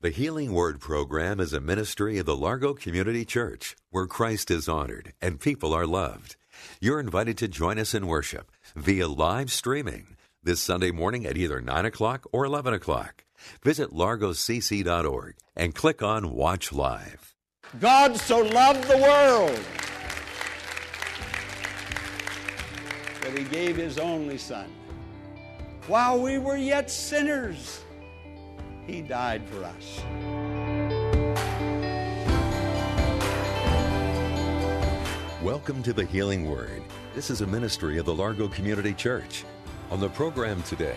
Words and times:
The 0.00 0.10
Healing 0.10 0.52
Word 0.52 0.78
program 0.78 1.40
is 1.40 1.52
a 1.52 1.58
ministry 1.58 2.18
of 2.18 2.26
the 2.26 2.36
Largo 2.36 2.72
Community 2.72 3.24
Church 3.24 3.74
where 3.90 4.06
Christ 4.06 4.48
is 4.48 4.68
honored 4.68 5.12
and 5.20 5.40
people 5.40 5.74
are 5.74 5.88
loved. 5.88 6.36
You're 6.80 7.00
invited 7.00 7.36
to 7.38 7.48
join 7.48 7.80
us 7.80 7.94
in 7.94 8.06
worship 8.06 8.52
via 8.76 9.08
live 9.08 9.50
streaming 9.50 10.16
this 10.40 10.60
Sunday 10.60 10.92
morning 10.92 11.26
at 11.26 11.36
either 11.36 11.60
9 11.60 11.84
o'clock 11.84 12.28
or 12.30 12.44
11 12.44 12.74
o'clock. 12.74 13.24
Visit 13.64 13.90
largocc.org 13.90 15.34
and 15.56 15.74
click 15.74 16.00
on 16.00 16.32
Watch 16.32 16.72
Live. 16.72 17.34
God 17.80 18.16
so 18.16 18.38
loved 18.38 18.84
the 18.84 18.98
world 18.98 19.58
that 23.22 23.36
he 23.36 23.42
gave 23.46 23.74
his 23.74 23.98
only 23.98 24.38
Son. 24.38 24.72
While 25.88 26.22
we 26.22 26.38
were 26.38 26.56
yet 26.56 26.88
sinners, 26.88 27.80
he 28.88 29.02
died 29.02 29.42
for 29.44 29.64
us. 29.64 30.02
Welcome 35.42 35.82
to 35.82 35.92
the 35.92 36.04
Healing 36.04 36.50
Word. 36.50 36.82
This 37.14 37.30
is 37.30 37.42
a 37.42 37.46
ministry 37.46 37.98
of 37.98 38.06
the 38.06 38.14
Largo 38.14 38.48
Community 38.48 38.94
Church. 38.94 39.44
On 39.90 40.00
the 40.00 40.08
program 40.08 40.62
today, 40.62 40.96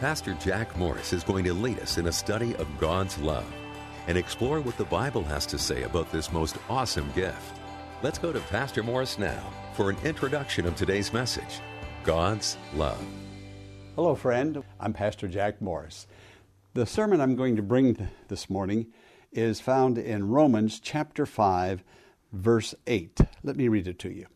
Pastor 0.00 0.34
Jack 0.34 0.76
Morris 0.76 1.12
is 1.12 1.24
going 1.24 1.44
to 1.44 1.52
lead 1.52 1.80
us 1.80 1.98
in 1.98 2.06
a 2.06 2.12
study 2.12 2.54
of 2.56 2.78
God's 2.78 3.18
love 3.18 3.46
and 4.06 4.16
explore 4.16 4.60
what 4.60 4.76
the 4.76 4.84
Bible 4.84 5.24
has 5.24 5.44
to 5.46 5.58
say 5.58 5.82
about 5.82 6.10
this 6.10 6.32
most 6.32 6.56
awesome 6.70 7.10
gift. 7.12 7.60
Let's 8.02 8.18
go 8.18 8.32
to 8.32 8.40
Pastor 8.40 8.82
Morris 8.82 9.18
now 9.18 9.52
for 9.74 9.90
an 9.90 9.96
introduction 10.04 10.66
of 10.66 10.76
today's 10.76 11.12
message 11.12 11.60
God's 12.04 12.56
love. 12.74 13.04
Hello, 13.94 14.14
friend. 14.14 14.62
I'm 14.80 14.92
Pastor 14.92 15.28
Jack 15.28 15.60
Morris. 15.60 16.06
The 16.74 16.86
sermon 16.86 17.20
I'm 17.20 17.36
going 17.36 17.56
to 17.56 17.62
bring 17.62 18.08
this 18.28 18.48
morning 18.48 18.86
is 19.30 19.60
found 19.60 19.98
in 19.98 20.30
Romans 20.30 20.80
chapter 20.80 21.26
5, 21.26 21.84
verse 22.32 22.74
8. 22.86 23.20
Let 23.42 23.56
me 23.56 23.68
read 23.68 23.86
it 23.86 23.98
to 23.98 24.10
you. 24.10 24.26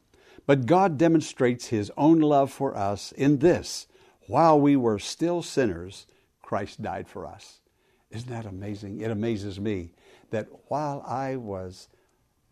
But 0.45 0.67
God 0.67 0.99
demonstrates 0.99 1.69
his 1.69 1.91
own 1.97 2.21
love 2.21 2.53
for 2.53 2.77
us 2.77 3.11
in 3.13 3.39
this 3.39 3.87
while 4.27 4.61
we 4.61 4.77
were 4.77 4.99
still 4.99 5.41
sinners, 5.41 6.07
Christ 6.43 6.83
died 6.83 7.09
for 7.09 7.27
us. 7.27 7.61
Isn't 8.11 8.29
that 8.29 8.45
amazing? 8.45 9.01
It 9.01 9.11
amazes 9.11 9.59
me 9.59 9.95
that 10.29 10.49
while 10.69 11.03
I 11.09 11.37
was 11.37 11.89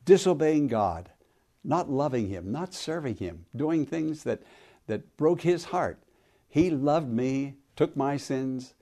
disobeying 0.07 0.69
God, 0.69 1.11
not 1.63 1.91
loving 1.91 2.31
Him, 2.31 2.51
not 2.51 2.73
serving 2.73 3.17
Him, 3.17 3.45
doing 3.55 3.85
things 3.85 4.23
that, 4.23 4.45
that 4.87 5.19
broke 5.19 5.43
His 5.43 5.65
heart, 5.67 5.99
He 6.49 6.71
loved 6.71 7.11
me, 7.11 7.57
took 7.77 7.95
my 7.95 8.17
sins, 8.17 8.73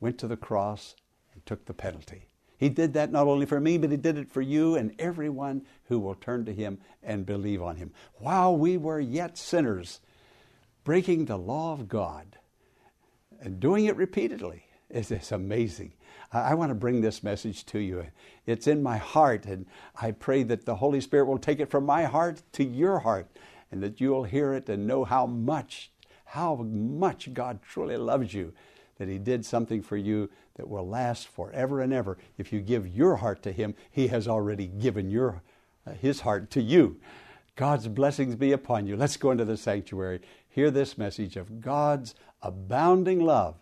went 0.00 0.18
to 0.18 0.28
the 0.28 0.36
cross, 0.36 0.94
and 1.32 1.44
took 1.44 1.64
the 1.66 1.74
penalty. 1.74 2.28
He 2.56 2.68
did 2.68 2.92
that 2.94 3.12
not 3.12 3.28
only 3.28 3.46
for 3.46 3.60
me, 3.60 3.78
but 3.78 3.90
He 3.90 3.96
did 3.96 4.18
it 4.18 4.28
for 4.28 4.42
you 4.42 4.74
and 4.74 4.94
everyone 4.98 5.62
who 5.84 5.98
will 5.98 6.14
turn 6.14 6.44
to 6.44 6.52
Him 6.52 6.78
and 7.02 7.24
believe 7.24 7.62
on 7.62 7.76
Him. 7.76 7.92
While 8.14 8.56
we 8.56 8.76
were 8.76 9.00
yet 9.00 9.38
sinners, 9.38 10.00
breaking 10.82 11.26
the 11.26 11.38
law 11.38 11.72
of 11.72 11.88
God 11.88 12.38
and 13.40 13.60
doing 13.60 13.84
it 13.86 13.96
repeatedly 13.96 14.64
is 14.90 15.10
it's 15.10 15.30
amazing. 15.30 15.92
I, 16.32 16.50
I 16.50 16.54
want 16.54 16.70
to 16.70 16.74
bring 16.74 17.00
this 17.00 17.22
message 17.22 17.64
to 17.66 17.78
you. 17.78 18.06
It's 18.46 18.66
in 18.66 18.82
my 18.82 18.96
heart, 18.96 19.46
and 19.46 19.66
I 20.00 20.10
pray 20.10 20.42
that 20.44 20.64
the 20.64 20.76
Holy 20.76 21.00
Spirit 21.00 21.26
will 21.26 21.38
take 21.38 21.60
it 21.60 21.70
from 21.70 21.86
my 21.86 22.04
heart 22.04 22.42
to 22.52 22.64
your 22.64 23.00
heart, 23.00 23.28
and 23.70 23.82
that 23.82 24.00
you'll 24.00 24.24
hear 24.24 24.54
it 24.54 24.68
and 24.68 24.86
know 24.86 25.04
how 25.04 25.26
much, 25.26 25.92
how 26.24 26.56
much 26.56 27.32
God 27.34 27.60
truly 27.62 27.96
loves 27.96 28.34
you, 28.34 28.52
that 28.98 29.08
He 29.08 29.18
did 29.18 29.44
something 29.44 29.82
for 29.82 29.96
you 29.96 30.28
that 30.56 30.68
will 30.68 30.86
last 30.86 31.28
forever 31.28 31.80
and 31.80 31.92
ever. 31.92 32.18
If 32.36 32.52
you 32.52 32.60
give 32.60 32.86
your 32.86 33.16
heart 33.16 33.42
to 33.44 33.52
Him, 33.52 33.74
He 33.90 34.08
has 34.08 34.28
already 34.28 34.66
given 34.66 35.10
your, 35.10 35.42
uh, 35.86 35.92
His 35.92 36.20
heart 36.20 36.50
to 36.52 36.62
you. 36.62 37.00
God's 37.56 37.88
blessings 37.88 38.36
be 38.36 38.52
upon 38.52 38.86
you. 38.86 38.96
Let's 38.96 39.16
go 39.16 39.32
into 39.32 39.44
the 39.44 39.56
sanctuary 39.56 40.20
hear 40.58 40.70
this 40.72 40.98
message 40.98 41.36
of 41.36 41.60
God's 41.60 42.16
abounding 42.42 43.20
love 43.20 43.54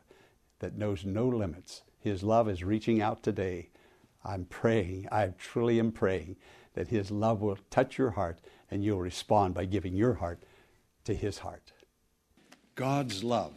that 0.60 0.78
knows 0.78 1.04
no 1.04 1.28
limits. 1.28 1.82
His 1.98 2.22
love 2.22 2.48
is 2.48 2.64
reaching 2.64 3.02
out 3.02 3.22
today. 3.22 3.68
I'm 4.24 4.46
praying, 4.46 5.06
I 5.12 5.34
truly 5.36 5.78
am 5.78 5.92
praying 5.92 6.36
that 6.72 6.88
His 6.88 7.10
love 7.10 7.42
will 7.42 7.58
touch 7.68 7.98
your 7.98 8.12
heart 8.12 8.40
and 8.70 8.82
you'll 8.82 9.00
respond 9.00 9.52
by 9.52 9.66
giving 9.66 9.94
your 9.94 10.14
heart 10.14 10.42
to 11.04 11.14
His 11.14 11.38
heart. 11.40 11.72
God's 12.76 13.22
love. 13.22 13.52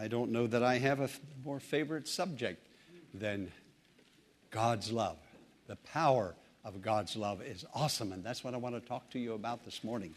I 0.00 0.06
don't 0.06 0.30
know 0.30 0.46
that 0.46 0.62
I 0.62 0.78
have 0.78 1.00
a 1.00 1.08
more 1.44 1.58
favorite 1.58 2.06
subject 2.06 2.64
than 3.12 3.50
God's 4.52 4.92
love. 4.92 5.16
The 5.66 5.74
power 5.74 6.36
of 6.64 6.80
God's 6.80 7.16
love 7.16 7.42
is 7.42 7.64
awesome, 7.74 8.12
and 8.12 8.22
that's 8.22 8.44
what 8.44 8.54
I 8.54 8.58
want 8.58 8.76
to 8.76 8.80
talk 8.80 9.10
to 9.10 9.18
you 9.18 9.32
about 9.32 9.64
this 9.64 9.82
morning. 9.82 10.14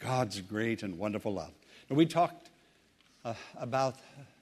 God's 0.00 0.40
great 0.40 0.82
and 0.82 0.98
wonderful 0.98 1.32
love. 1.32 1.52
We 1.88 2.04
talked 2.04 2.50
uh, 3.24 3.34
about 3.56 3.94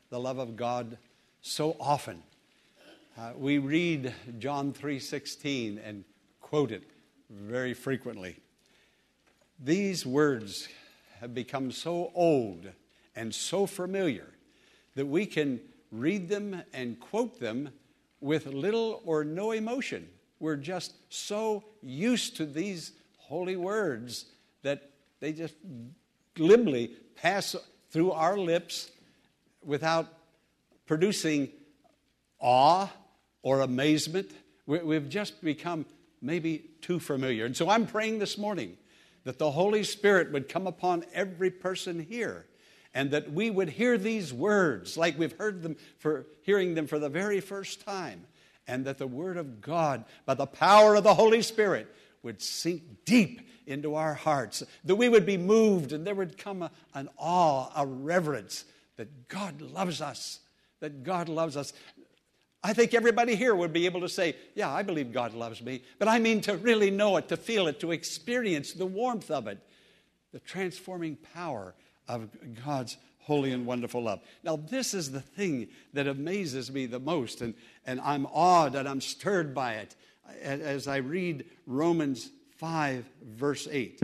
the 0.09 0.19
love 0.19 0.39
of 0.39 0.57
God 0.57 0.97
so 1.43 1.77
often. 1.79 2.23
Uh, 3.19 3.33
we 3.37 3.59
read 3.59 4.15
John 4.39 4.73
3:16 4.73 5.79
and 5.85 6.05
quote 6.41 6.73
it 6.73 6.85
very 7.29 7.75
frequently. 7.75 8.37
These 9.63 10.07
words 10.07 10.69
have 11.21 11.35
become 11.35 11.71
so 11.71 12.11
old 12.15 12.71
and 13.15 13.35
so 13.35 13.67
familiar 13.67 14.34
that 14.95 15.07
we 15.07 15.27
can 15.27 15.61
read 15.91 16.29
them 16.29 16.63
and 16.73 16.99
quote 16.99 17.41
them 17.41 17.71
with 18.21 18.47
little 18.47 19.03
or 19.05 19.25
no 19.25 19.53
emotion. 19.53 20.09
We're 20.41 20.57
just 20.57 20.95
so 21.09 21.65
used 21.83 22.37
to 22.37 22.47
these 22.47 22.93
holy 23.17 23.57
words 23.57 24.27
that 24.63 24.91
they 25.21 25.33
just 25.33 25.55
glibly 26.35 26.89
pass 27.17 27.55
through 27.91 28.13
our 28.13 28.37
lips 28.37 28.91
without 29.63 30.07
producing 30.87 31.49
awe 32.41 32.89
or 33.43 33.61
amazement. 33.61 34.31
We've 34.67 35.09
just 35.09 35.43
become 35.43 35.87
maybe 36.21 36.71
too 36.81 36.99
familiar. 36.99 37.45
And 37.45 37.57
so 37.57 37.71
I'm 37.71 37.87
praying 37.87 38.19
this 38.19 38.37
morning 38.37 38.77
that 39.25 39.39
the 39.39 39.51
Holy 39.51 39.85
Spirit 39.85 40.33
would 40.33 40.49
come 40.49 40.67
upon 40.67 41.05
every 41.15 41.51
person 41.51 42.01
here 42.01 42.47
and 42.95 43.11
that 43.11 43.33
we 43.33 43.51
would 43.51 43.69
hear 43.69 43.99
these 43.99 44.33
words 44.33 44.97
like 44.97 45.19
we've 45.19 45.37
heard 45.37 45.63
them 45.63 45.77
for 45.99 46.27
hearing 46.43 46.75
them 46.75 46.87
for 46.87 46.99
the 46.99 47.09
very 47.09 47.41
first 47.41 47.85
time 47.85 48.25
and 48.67 48.85
that 48.87 48.99
the 48.99 49.07
word 49.07 49.37
of 49.37 49.61
God 49.61 50.05
by 50.25 50.35
the 50.35 50.47
power 50.47 50.95
of 50.95 51.05
the 51.05 51.15
Holy 51.15 51.43
Spirit 51.43 51.93
would 52.23 52.41
sink 52.41 52.83
deep 53.05 53.43
into 53.67 53.95
our 53.95 54.15
hearts, 54.15 54.63
that 54.85 54.97
we 54.97 55.09
would 55.09 55.27
be 55.27 55.37
moved 55.37 55.93
and 55.93 56.07
there 56.07 56.15
would 56.15 56.39
come 56.39 56.63
a, 56.63 56.71
an 56.95 57.09
awe, 57.19 57.71
a 57.77 57.87
reverence 57.87 58.65
that 58.97 59.29
God 59.29 59.61
loves 59.61 60.01
us, 60.01 60.41
that 60.81 61.03
God 61.03 61.29
loves 61.29 61.57
us. 61.57 61.73
I 62.63 62.73
think 62.73 62.95
everybody 62.95 63.35
here 63.35 63.55
would 63.55 63.73
be 63.73 63.87
able 63.87 64.01
to 64.01 64.09
say, 64.09 64.37
Yeah, 64.55 64.71
I 64.71 64.83
believe 64.83 65.13
God 65.13 65.35
loves 65.35 65.61
me. 65.61 65.83
But 65.99 66.09
I 66.09 66.19
mean 66.19 66.41
to 66.43 66.57
really 66.57 66.91
know 66.91 67.17
it, 67.17 67.29
to 67.29 67.37
feel 67.37 67.67
it, 67.67 67.81
to 67.81 67.93
experience 67.93 68.73
the 68.73 68.87
warmth 68.87 69.31
of 69.31 69.47
it, 69.47 69.59
the 70.33 70.41
transforming 70.41 71.17
power 71.35 71.75
of 72.09 72.29
God's 72.65 72.97
holy 73.21 73.53
and 73.53 73.65
wonderful 73.65 74.03
love. 74.03 74.21
Now, 74.43 74.57
this 74.57 74.93
is 74.93 75.11
the 75.11 75.21
thing 75.21 75.69
that 75.95 76.07
amazes 76.07 76.71
me 76.71 76.87
the 76.87 77.01
most, 77.01 77.41
and, 77.41 77.55
and 77.87 78.01
I'm 78.01 78.27
awed 78.27 78.75
and 78.75 78.89
I'm 78.89 79.01
stirred 79.01 79.55
by 79.55 79.75
it 79.75 79.97
as 80.43 80.87
I 80.87 80.97
read 80.97 81.45
Romans 81.67 82.31
5, 82.59 83.05
verse 83.23 83.67
8. 83.71 84.01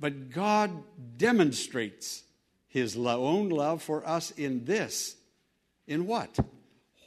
But 0.00 0.30
God 0.30 0.70
demonstrates 1.16 2.22
his 2.68 2.96
own 2.96 3.48
love 3.48 3.82
for 3.82 4.06
us 4.06 4.30
in 4.32 4.64
this. 4.64 5.16
In 5.86 6.06
what? 6.06 6.38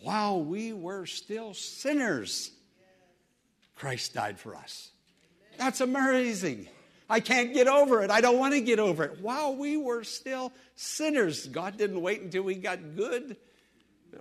While 0.02 0.44
we 0.44 0.74
were 0.74 1.06
still 1.06 1.54
sinners, 1.54 2.52
Christ 3.76 4.14
died 4.14 4.40
for 4.40 4.56
us. 4.56 4.92
That's 5.58 5.82
amazing. 5.82 6.68
I 7.12 7.20
can't 7.20 7.54
get 7.54 7.68
over 7.68 8.02
it. 8.04 8.10
I 8.10 8.22
don't 8.22 8.40
want 8.40 8.54
to 8.54 8.62
get 8.62 8.80
over 8.80 9.04
it. 9.04 9.20
While 9.20 9.58
we 9.58 9.76
were 9.76 10.06
still 10.06 10.54
sinners, 10.76 11.46
God 11.46 11.78
didn't 11.78 12.02
wait 12.02 12.22
until 12.22 12.44
we 12.44 12.56
got 12.56 12.96
good. 12.96 13.36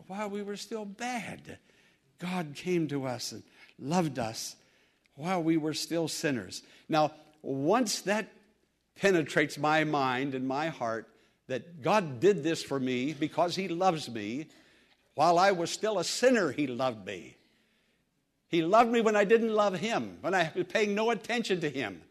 While 0.08 0.30
we 0.30 0.42
were 0.42 0.56
still 0.56 0.84
bad, 0.84 1.58
God 2.18 2.54
came 2.56 2.88
to 2.88 3.06
us 3.06 3.30
and 3.30 3.44
loved 3.78 4.18
us 4.18 4.56
while 5.14 5.40
we 5.40 5.56
were 5.56 5.72
still 5.72 6.08
sinners. 6.08 6.62
Now, 6.88 7.12
once 7.42 8.00
that 8.02 8.28
penetrates 8.96 9.56
my 9.56 9.84
mind 9.84 10.34
and 10.34 10.48
my 10.48 10.68
heart 10.68 11.06
that 11.46 11.82
God 11.82 12.18
did 12.18 12.42
this 12.42 12.60
for 12.60 12.80
me 12.80 13.12
because 13.12 13.54
He 13.54 13.68
loves 13.68 14.10
me, 14.10 14.48
while 15.14 15.38
I 15.38 15.52
was 15.52 15.70
still 15.70 16.00
a 16.00 16.04
sinner, 16.04 16.50
He 16.50 16.66
loved 16.66 17.06
me. 17.06 17.36
He 18.48 18.62
loved 18.62 18.90
me 18.90 19.00
when 19.00 19.14
I 19.14 19.24
didn't 19.24 19.54
love 19.54 19.74
Him, 19.78 20.18
when 20.22 20.34
I 20.34 20.50
was 20.56 20.66
paying 20.66 20.94
no 20.94 21.10
attention 21.10 21.60
to 21.60 21.70
Him, 21.70 22.02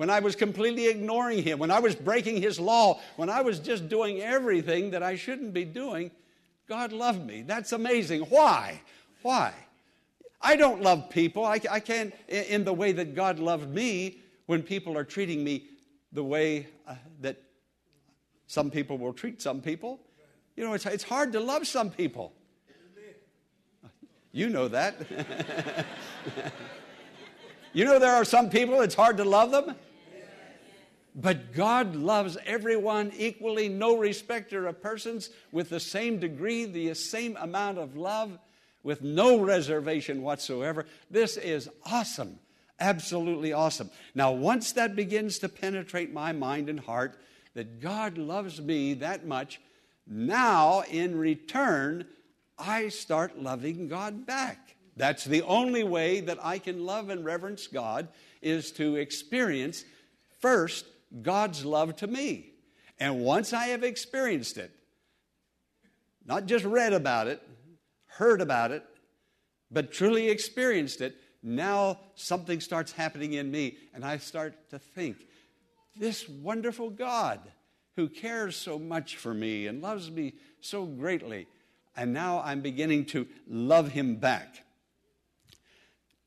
when 0.00 0.08
I 0.08 0.20
was 0.20 0.34
completely 0.34 0.88
ignoring 0.88 1.42
Him, 1.42 1.58
when 1.58 1.70
I 1.70 1.78
was 1.78 1.94
breaking 1.94 2.40
His 2.40 2.58
law, 2.58 3.00
when 3.16 3.28
I 3.28 3.42
was 3.42 3.58
just 3.58 3.90
doing 3.90 4.22
everything 4.22 4.92
that 4.92 5.02
I 5.02 5.14
shouldn't 5.14 5.52
be 5.52 5.66
doing. 5.66 6.10
God 6.66 6.90
loved 6.90 7.26
me. 7.26 7.42
That's 7.42 7.72
amazing. 7.72 8.22
Why? 8.22 8.80
Why? 9.20 9.52
I 10.40 10.56
don't 10.56 10.80
love 10.80 11.10
people. 11.10 11.44
I, 11.44 11.60
I 11.70 11.80
can't, 11.80 12.14
in 12.28 12.64
the 12.64 12.72
way 12.72 12.92
that 12.92 13.14
God 13.14 13.38
loved 13.38 13.68
me, 13.68 14.20
when 14.46 14.62
people 14.62 14.96
are 14.96 15.04
treating 15.04 15.44
me 15.44 15.64
the 16.12 16.24
way 16.24 16.68
uh, 16.88 16.94
that 17.20 17.36
some 18.46 18.70
people 18.70 18.96
will 18.96 19.12
treat 19.12 19.42
some 19.42 19.60
people. 19.60 20.00
You 20.56 20.64
know, 20.64 20.72
it's, 20.72 20.86
it's 20.86 21.04
hard 21.04 21.30
to 21.34 21.40
love 21.40 21.66
some 21.66 21.90
people. 21.90 22.32
You 24.32 24.48
know 24.48 24.66
that. 24.68 24.94
you 27.74 27.84
know, 27.84 27.98
there 27.98 28.14
are 28.14 28.24
some 28.24 28.48
people 28.48 28.80
it's 28.80 28.94
hard 28.94 29.18
to 29.18 29.24
love 29.24 29.50
them. 29.50 29.76
But 31.14 31.52
God 31.52 31.96
loves 31.96 32.38
everyone 32.46 33.12
equally, 33.16 33.68
no 33.68 33.96
respecter 33.96 34.66
of 34.66 34.80
persons, 34.80 35.30
with 35.50 35.68
the 35.68 35.80
same 35.80 36.20
degree, 36.20 36.64
the 36.64 36.94
same 36.94 37.36
amount 37.36 37.78
of 37.78 37.96
love, 37.96 38.38
with 38.82 39.02
no 39.02 39.40
reservation 39.40 40.22
whatsoever. 40.22 40.86
This 41.10 41.36
is 41.36 41.68
awesome. 41.84 42.38
Absolutely 42.78 43.52
awesome. 43.52 43.90
Now, 44.14 44.32
once 44.32 44.72
that 44.72 44.96
begins 44.96 45.38
to 45.40 45.48
penetrate 45.48 46.12
my 46.12 46.32
mind 46.32 46.68
and 46.70 46.80
heart, 46.80 47.18
that 47.54 47.80
God 47.80 48.16
loves 48.16 48.60
me 48.60 48.94
that 48.94 49.26
much, 49.26 49.60
now 50.06 50.82
in 50.82 51.18
return, 51.18 52.06
I 52.58 52.88
start 52.88 53.38
loving 53.38 53.88
God 53.88 54.26
back. 54.26 54.76
That's 54.96 55.24
the 55.24 55.42
only 55.42 55.82
way 55.82 56.20
that 56.20 56.38
I 56.42 56.58
can 56.58 56.84
love 56.84 57.10
and 57.10 57.24
reverence 57.24 57.66
God 57.66 58.08
is 58.40 58.72
to 58.72 58.96
experience 58.96 59.84
first 60.40 60.86
God's 61.22 61.64
love 61.64 61.96
to 61.96 62.06
me. 62.06 62.52
And 62.98 63.20
once 63.20 63.52
I 63.52 63.66
have 63.68 63.82
experienced 63.82 64.58
it, 64.58 64.70
not 66.24 66.46
just 66.46 66.64
read 66.64 66.92
about 66.92 67.26
it, 67.26 67.42
heard 68.06 68.40
about 68.40 68.70
it, 68.70 68.84
but 69.70 69.92
truly 69.92 70.28
experienced 70.28 71.00
it, 71.00 71.16
now 71.42 71.98
something 72.14 72.60
starts 72.60 72.92
happening 72.92 73.32
in 73.32 73.50
me, 73.50 73.78
and 73.94 74.04
I 74.04 74.18
start 74.18 74.70
to 74.70 74.78
think, 74.78 75.16
this 75.96 76.28
wonderful 76.28 76.90
God 76.90 77.40
who 77.96 78.08
cares 78.08 78.56
so 78.56 78.78
much 78.78 79.16
for 79.16 79.32
me 79.32 79.66
and 79.66 79.82
loves 79.82 80.10
me 80.10 80.34
so 80.60 80.84
greatly, 80.84 81.46
and 81.96 82.12
now 82.12 82.40
I'm 82.40 82.60
beginning 82.60 83.06
to 83.06 83.26
love 83.48 83.92
him 83.92 84.16
back. 84.16 84.64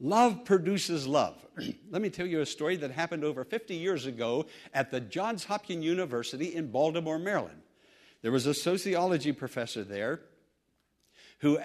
Love 0.04 0.44
produces 0.44 1.08
love. 1.08 1.34
Let 1.90 2.02
me 2.02 2.10
tell 2.10 2.26
you 2.26 2.42
a 2.42 2.46
story 2.46 2.76
that 2.76 2.92
happened 2.92 3.24
over 3.24 3.46
50 3.46 3.76
years 3.76 4.06
ago 4.06 4.48
at 4.74 4.92
the 4.92 5.00
Johns 5.00 5.46
Hopkins 5.46 5.86
University 5.86 6.54
in 6.54 6.72
Baltimore, 6.72 7.18
Maryland. 7.18 7.62
There 8.22 8.32
was 8.32 8.46
a 8.46 8.54
sociology 8.54 9.32
professor 9.32 9.82
there 9.86 10.20
who, 11.40 11.58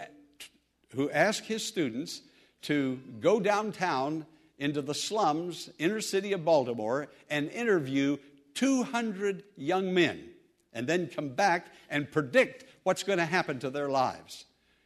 who 0.95 1.11
asked 1.11 1.47
his 1.47 1.65
students 1.65 2.23
to 2.63 3.01
go 3.19 3.41
downtown 3.41 4.25
into 4.57 4.83
the 4.83 4.95
slums, 4.95 5.69
inner 5.77 6.01
city 6.01 6.33
of 6.33 6.45
Baltimore, 6.45 7.09
and 7.29 7.51
interview 7.51 8.19
200 8.55 9.43
young 9.57 9.93
men, 9.93 10.31
and 10.73 10.87
then 10.87 11.09
come 11.09 11.31
back 11.31 11.67
and 11.91 12.11
predict 12.11 12.67
what's 12.85 13.03
going 13.03 13.19
to 13.19 13.25
happen 13.25 13.59
to 13.59 13.71
their 13.71 13.89
lives. 13.89 14.45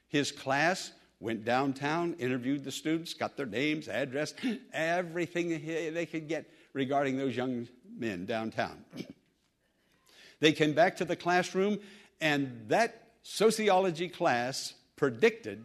His 0.08 0.32
class 0.32 0.92
went 1.22 1.44
downtown, 1.44 2.14
interviewed 2.18 2.64
the 2.64 2.72
students, 2.72 3.14
got 3.14 3.36
their 3.36 3.46
names, 3.46 3.88
address, 3.88 4.34
everything 4.72 5.48
they 5.94 6.04
could 6.04 6.28
get 6.28 6.50
regarding 6.72 7.16
those 7.16 7.36
young 7.36 7.68
men 7.96 8.26
downtown. 8.26 8.84
they 10.40 10.52
came 10.52 10.74
back 10.74 10.96
to 10.96 11.04
the 11.04 11.16
classroom, 11.16 11.78
and 12.20 12.64
that 12.68 13.12
sociology 13.22 14.08
class 14.08 14.74
predicted 14.96 15.64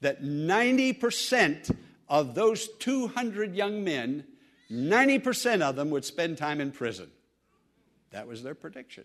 that 0.00 0.22
90% 0.22 1.76
of 2.08 2.34
those 2.34 2.68
200 2.78 3.54
young 3.54 3.84
men, 3.84 4.24
90% 4.70 5.60
of 5.60 5.76
them 5.76 5.90
would 5.90 6.04
spend 6.04 6.38
time 6.38 6.60
in 6.60 6.72
prison. 6.72 7.10
That 8.10 8.26
was 8.26 8.42
their 8.42 8.54
prediction. 8.54 9.04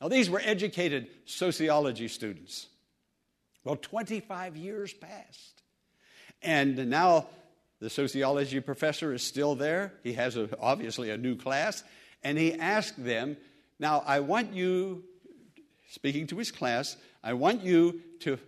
Now, 0.00 0.08
these 0.08 0.30
were 0.30 0.40
educated 0.42 1.08
sociology 1.24 2.08
students. 2.08 2.66
Well, 3.64 3.76
25 3.76 4.56
years 4.56 4.92
passed. 4.92 5.62
And 6.42 6.88
now 6.88 7.26
the 7.80 7.90
sociology 7.90 8.60
professor 8.60 9.12
is 9.12 9.22
still 9.22 9.54
there. 9.54 9.92
He 10.02 10.14
has 10.14 10.36
a, 10.36 10.48
obviously 10.60 11.10
a 11.10 11.16
new 11.16 11.36
class. 11.36 11.84
And 12.22 12.38
he 12.38 12.54
asked 12.54 13.02
them, 13.02 13.36
Now, 13.78 14.02
I 14.06 14.20
want 14.20 14.54
you, 14.54 15.04
speaking 15.90 16.26
to 16.28 16.36
his 16.36 16.50
class, 16.50 16.96
I 17.22 17.34
want 17.34 17.62
you 17.62 18.00
to 18.20 18.38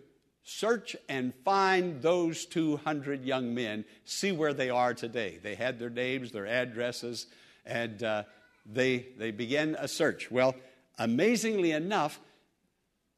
Search 0.44 0.96
and 1.08 1.32
find 1.44 2.02
those 2.02 2.46
200 2.46 3.24
young 3.24 3.54
men, 3.54 3.84
see 4.04 4.32
where 4.32 4.52
they 4.52 4.70
are 4.70 4.92
today. 4.92 5.38
They 5.40 5.54
had 5.54 5.78
their 5.78 5.90
names, 5.90 6.32
their 6.32 6.48
addresses, 6.48 7.28
and 7.64 8.02
uh, 8.02 8.24
they, 8.66 9.06
they 9.18 9.30
began 9.30 9.76
a 9.78 9.86
search. 9.86 10.32
Well, 10.32 10.56
amazingly 10.98 11.70
enough, 11.70 12.18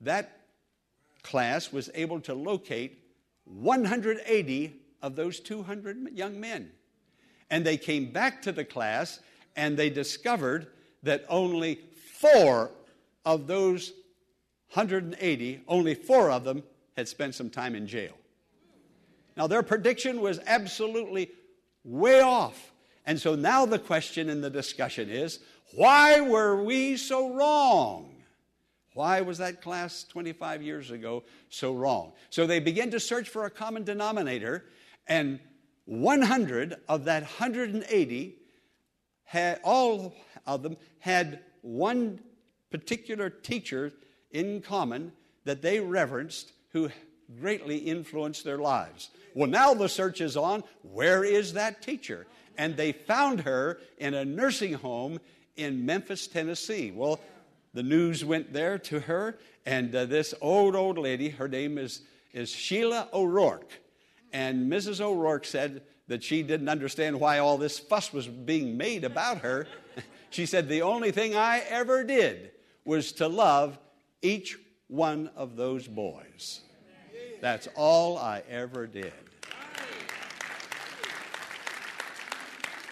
that 0.02 0.38
class 1.24 1.72
was 1.72 1.90
able 1.94 2.20
to 2.20 2.34
locate 2.34 3.02
180 3.46 4.76
of 5.02 5.16
those 5.16 5.40
200 5.40 6.12
young 6.12 6.38
men. 6.38 6.70
And 7.50 7.66
they 7.66 7.76
came 7.76 8.12
back 8.12 8.42
to 8.42 8.52
the 8.52 8.64
class 8.64 9.18
and 9.56 9.76
they 9.76 9.90
discovered 9.90 10.68
that 11.02 11.24
only 11.28 11.80
four 12.18 12.70
of 13.24 13.46
those 13.46 13.92
180, 14.72 15.60
only 15.68 15.94
four 15.94 16.30
of 16.30 16.44
them 16.44 16.62
had 16.96 17.08
spent 17.08 17.34
some 17.34 17.50
time 17.50 17.74
in 17.74 17.86
jail. 17.86 18.14
Now, 19.36 19.46
their 19.46 19.62
prediction 19.62 20.20
was 20.20 20.40
absolutely 20.46 21.30
way 21.84 22.20
off. 22.20 22.72
And 23.06 23.20
so 23.20 23.34
now 23.34 23.66
the 23.66 23.78
question 23.78 24.28
in 24.28 24.40
the 24.40 24.50
discussion 24.50 25.10
is 25.10 25.40
why 25.74 26.20
were 26.20 26.62
we 26.62 26.96
so 26.96 27.34
wrong? 27.34 28.13
Why 28.94 29.20
was 29.20 29.38
that 29.38 29.60
class 29.60 30.04
25 30.04 30.62
years 30.62 30.90
ago 30.90 31.24
so 31.48 31.74
wrong? 31.74 32.12
So 32.30 32.46
they 32.46 32.60
began 32.60 32.90
to 32.92 33.00
search 33.00 33.28
for 33.28 33.44
a 33.44 33.50
common 33.50 33.82
denominator, 33.82 34.64
and 35.06 35.40
100 35.86 36.76
of 36.88 37.04
that 37.04 37.22
180 37.22 38.36
had, 39.24 39.60
all 39.64 40.14
of 40.46 40.62
them 40.62 40.76
had 41.00 41.40
one 41.62 42.20
particular 42.70 43.30
teacher 43.30 43.92
in 44.30 44.60
common 44.60 45.12
that 45.44 45.60
they 45.60 45.80
reverenced 45.80 46.52
who 46.70 46.90
greatly 47.40 47.78
influenced 47.78 48.44
their 48.44 48.58
lives. 48.58 49.10
Well, 49.34 49.50
now 49.50 49.74
the 49.74 49.88
search 49.88 50.20
is 50.20 50.36
on. 50.36 50.62
Where 50.82 51.24
is 51.24 51.54
that 51.54 51.82
teacher? 51.82 52.26
And 52.56 52.76
they 52.76 52.92
found 52.92 53.40
her 53.40 53.80
in 53.98 54.14
a 54.14 54.24
nursing 54.24 54.74
home 54.74 55.18
in 55.56 55.84
Memphis, 55.84 56.26
Tennessee. 56.26 56.92
Well, 56.94 57.18
the 57.74 57.82
news 57.82 58.24
went 58.24 58.52
there 58.52 58.78
to 58.78 59.00
her, 59.00 59.36
and 59.66 59.94
uh, 59.94 60.06
this 60.06 60.32
old, 60.40 60.76
old 60.76 60.96
lady, 60.96 61.30
her 61.30 61.48
name 61.48 61.76
is, 61.76 62.02
is 62.32 62.48
Sheila 62.48 63.08
O'Rourke. 63.12 63.72
And 64.32 64.70
Mrs. 64.70 65.00
O'Rourke 65.00 65.44
said 65.44 65.82
that 66.06 66.22
she 66.22 66.42
didn't 66.42 66.68
understand 66.68 67.18
why 67.18 67.38
all 67.38 67.58
this 67.58 67.78
fuss 67.78 68.12
was 68.12 68.28
being 68.28 68.76
made 68.76 69.04
about 69.04 69.38
her. 69.38 69.66
she 70.30 70.46
said, 70.46 70.68
The 70.68 70.82
only 70.82 71.10
thing 71.10 71.34
I 71.34 71.60
ever 71.68 72.04
did 72.04 72.52
was 72.84 73.12
to 73.12 73.28
love 73.28 73.78
each 74.22 74.58
one 74.88 75.30
of 75.36 75.56
those 75.56 75.88
boys. 75.88 76.60
That's 77.40 77.68
all 77.74 78.16
I 78.18 78.42
ever 78.48 78.86
did. 78.86 79.12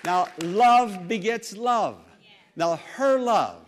Now, 0.05 0.29
love 0.43 1.07
begets 1.07 1.57
love. 1.57 1.99
Now, 2.57 2.77
her 2.97 3.19
love, 3.19 3.65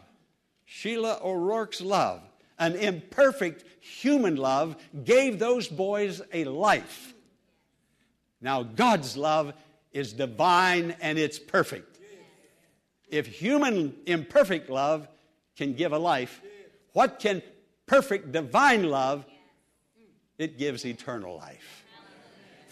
Sheila 0.76 1.20
O'Rourke's 1.22 1.80
love, 1.80 2.20
an 2.58 2.74
imperfect 2.74 3.64
human 3.80 4.34
love, 4.34 4.74
gave 5.04 5.38
those 5.38 5.68
boys 5.68 6.20
a 6.32 6.44
life. 6.46 7.14
Now, 8.40 8.64
God's 8.64 9.16
love 9.16 9.54
is 9.92 10.12
divine 10.12 10.96
and 11.00 11.16
it's 11.16 11.38
perfect. 11.38 12.00
If 13.08 13.28
human 13.28 13.94
imperfect 14.06 14.68
love 14.68 15.06
can 15.56 15.74
give 15.74 15.92
a 15.92 15.98
life, 15.98 16.42
what 16.92 17.20
can 17.20 17.40
perfect 17.86 18.32
divine 18.32 18.90
love 18.90 19.24
It 20.38 20.58
gives 20.58 20.84
eternal 20.84 21.36
life. 21.36 21.84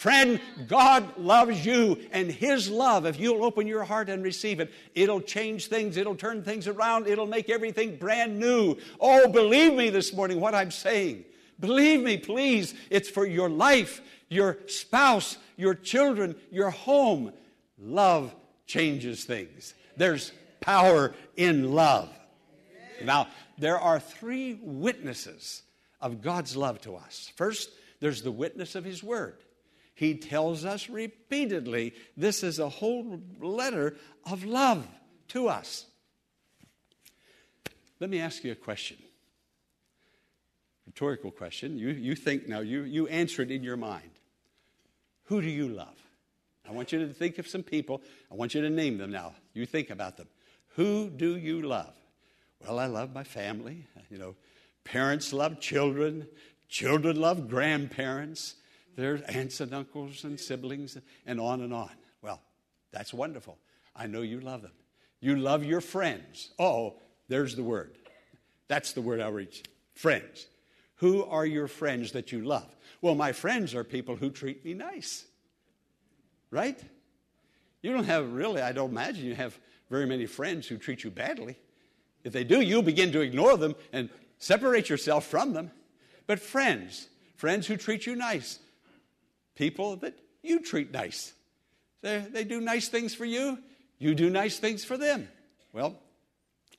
Friend, 0.02 0.40
God 0.66 1.16
loves 1.16 1.64
you, 1.64 1.96
and 2.10 2.28
His 2.28 2.68
love, 2.68 3.06
if 3.06 3.20
you'll 3.20 3.44
open 3.44 3.68
your 3.68 3.84
heart 3.84 4.08
and 4.08 4.24
receive 4.24 4.58
it, 4.58 4.72
it'll 4.96 5.20
change 5.20 5.68
things, 5.68 5.96
it'll 5.96 6.16
turn 6.16 6.42
things 6.42 6.66
around, 6.66 7.06
it'll 7.06 7.28
make 7.28 7.48
everything 7.48 7.98
brand 7.98 8.36
new. 8.36 8.76
Oh, 8.98 9.28
believe 9.28 9.74
me 9.74 9.90
this 9.90 10.12
morning 10.12 10.40
what 10.40 10.56
I'm 10.56 10.72
saying. 10.72 11.24
Believe 11.60 12.02
me, 12.02 12.16
please. 12.16 12.74
It's 12.90 13.08
for 13.08 13.24
your 13.24 13.48
life, 13.48 14.00
your 14.28 14.58
spouse, 14.66 15.38
your 15.56 15.76
children, 15.76 16.34
your 16.50 16.70
home. 16.70 17.32
Love 17.78 18.34
changes 18.66 19.22
things. 19.22 19.72
There's 19.96 20.32
power 20.60 21.14
in 21.36 21.74
love. 21.74 22.08
Now, 23.04 23.28
there 23.56 23.78
are 23.78 24.00
three 24.00 24.58
witnesses 24.64 25.62
of 26.00 26.22
God's 26.22 26.56
love 26.56 26.80
to 26.80 26.96
us. 26.96 27.30
First, 27.36 27.70
there's 28.00 28.22
the 28.22 28.32
witness 28.32 28.74
of 28.74 28.82
His 28.82 29.04
Word. 29.04 29.36
He 30.02 30.14
tells 30.14 30.64
us 30.64 30.88
repeatedly 30.88 31.94
this 32.16 32.42
is 32.42 32.58
a 32.58 32.68
whole 32.68 33.20
letter 33.40 33.94
of 34.28 34.42
love 34.42 34.84
to 35.28 35.46
us. 35.46 35.86
Let 38.00 38.10
me 38.10 38.18
ask 38.18 38.42
you 38.42 38.50
a 38.50 38.56
question. 38.56 38.96
Rhetorical 40.88 41.30
question. 41.30 41.78
You, 41.78 41.90
you 41.90 42.16
think 42.16 42.48
now, 42.48 42.58
you, 42.58 42.82
you 42.82 43.06
answer 43.06 43.42
it 43.42 43.52
in 43.52 43.62
your 43.62 43.76
mind. 43.76 44.10
Who 45.26 45.40
do 45.40 45.48
you 45.48 45.68
love? 45.68 45.94
I 46.68 46.72
want 46.72 46.90
you 46.90 47.06
to 47.06 47.14
think 47.14 47.38
of 47.38 47.46
some 47.46 47.62
people. 47.62 48.02
I 48.28 48.34
want 48.34 48.54
you 48.56 48.60
to 48.62 48.70
name 48.70 48.98
them 48.98 49.12
now. 49.12 49.34
You 49.54 49.66
think 49.66 49.88
about 49.90 50.16
them. 50.16 50.26
Who 50.74 51.10
do 51.10 51.36
you 51.36 51.62
love? 51.62 51.94
Well, 52.60 52.80
I 52.80 52.86
love 52.86 53.14
my 53.14 53.22
family. 53.22 53.86
You 54.10 54.18
know, 54.18 54.34
parents 54.82 55.32
love 55.32 55.60
children, 55.60 56.26
children 56.68 57.20
love 57.20 57.48
grandparents. 57.48 58.56
There's 58.96 59.20
aunts 59.28 59.60
and 59.60 59.72
uncles 59.74 60.24
and 60.24 60.38
siblings 60.38 60.96
and 61.26 61.40
on 61.40 61.60
and 61.60 61.72
on. 61.72 61.90
Well, 62.20 62.40
that's 62.92 63.12
wonderful. 63.12 63.58
I 63.94 64.06
know 64.06 64.22
you 64.22 64.40
love 64.40 64.62
them. 64.62 64.72
You 65.20 65.36
love 65.36 65.64
your 65.64 65.80
friends. 65.80 66.50
Oh, 66.58 66.96
there's 67.28 67.54
the 67.54 67.62
word. 67.62 67.96
That's 68.68 68.92
the 68.92 69.02
word 69.02 69.20
I'll 69.20 69.32
reach. 69.32 69.62
Friends. 69.94 70.46
Who 70.96 71.24
are 71.24 71.46
your 71.46 71.68
friends 71.68 72.12
that 72.12 72.32
you 72.32 72.42
love? 72.42 72.76
Well, 73.00 73.14
my 73.14 73.32
friends 73.32 73.74
are 73.74 73.84
people 73.84 74.16
who 74.16 74.30
treat 74.30 74.64
me 74.64 74.74
nice. 74.74 75.24
Right? 76.50 76.78
You 77.82 77.92
don't 77.92 78.04
have 78.04 78.32
really, 78.32 78.62
I 78.62 78.72
don't 78.72 78.90
imagine 78.90 79.24
you 79.24 79.34
have 79.34 79.58
very 79.90 80.06
many 80.06 80.26
friends 80.26 80.66
who 80.66 80.76
treat 80.76 81.04
you 81.04 81.10
badly. 81.10 81.58
If 82.24 82.32
they 82.32 82.44
do, 82.44 82.60
you'll 82.60 82.82
begin 82.82 83.12
to 83.12 83.20
ignore 83.20 83.56
them 83.56 83.74
and 83.92 84.08
separate 84.38 84.88
yourself 84.88 85.26
from 85.26 85.52
them. 85.52 85.70
But 86.26 86.38
friends, 86.38 87.08
friends 87.36 87.66
who 87.66 87.76
treat 87.76 88.06
you 88.06 88.14
nice, 88.14 88.60
people 89.54 89.96
that 89.96 90.18
you 90.42 90.60
treat 90.60 90.92
nice. 90.92 91.32
They, 92.00 92.18
they 92.18 92.44
do 92.44 92.60
nice 92.60 92.88
things 92.88 93.14
for 93.14 93.24
you, 93.24 93.58
you 93.98 94.14
do 94.14 94.28
nice 94.30 94.58
things 94.58 94.84
for 94.84 94.96
them. 94.96 95.28
Well, 95.72 95.98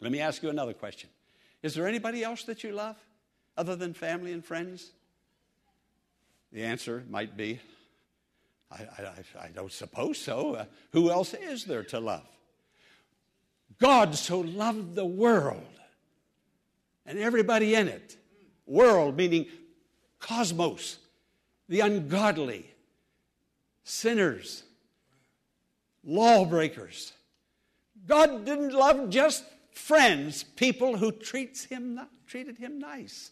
let 0.02 0.12
me 0.12 0.20
ask 0.20 0.44
you 0.44 0.50
another 0.50 0.74
question 0.74 1.10
Is 1.62 1.74
there 1.74 1.88
anybody 1.88 2.24
else 2.24 2.44
that 2.44 2.64
you 2.64 2.72
love 2.72 2.98
other 3.58 3.76
than 3.76 3.94
family 3.94 4.34
and 4.34 4.44
friends? 4.44 4.92
The 6.52 6.64
answer 6.64 7.04
might 7.10 7.36
be 7.36 7.60
I, 8.74 8.84
I, 9.00 9.46
I 9.46 9.48
don't 9.50 9.72
suppose 9.72 10.18
so. 10.18 10.56
Uh, 10.56 10.66
who 10.92 11.12
else 11.12 11.34
is 11.34 11.66
there 11.66 11.84
to 11.86 12.00
love? 12.00 12.28
God 13.80 14.16
so 14.16 14.40
loved 14.40 14.96
the 14.96 15.06
world 15.06 15.64
and 17.06 17.20
everybody 17.20 17.76
in 17.76 17.88
it. 17.88 18.18
World 18.66 19.18
meaning 19.18 19.48
cosmos, 20.20 20.98
the 21.68 21.80
ungodly, 21.80 22.70
sinners, 23.84 24.64
lawbreakers. 26.04 27.14
God 28.06 28.46
didn't 28.46 28.74
love 28.74 29.10
just 29.10 29.44
friends, 29.72 30.44
people 30.44 30.98
who 30.98 31.12
treats 31.12 31.66
him, 31.66 32.00
treated 32.28 32.58
him 32.58 32.80
nice, 32.80 33.32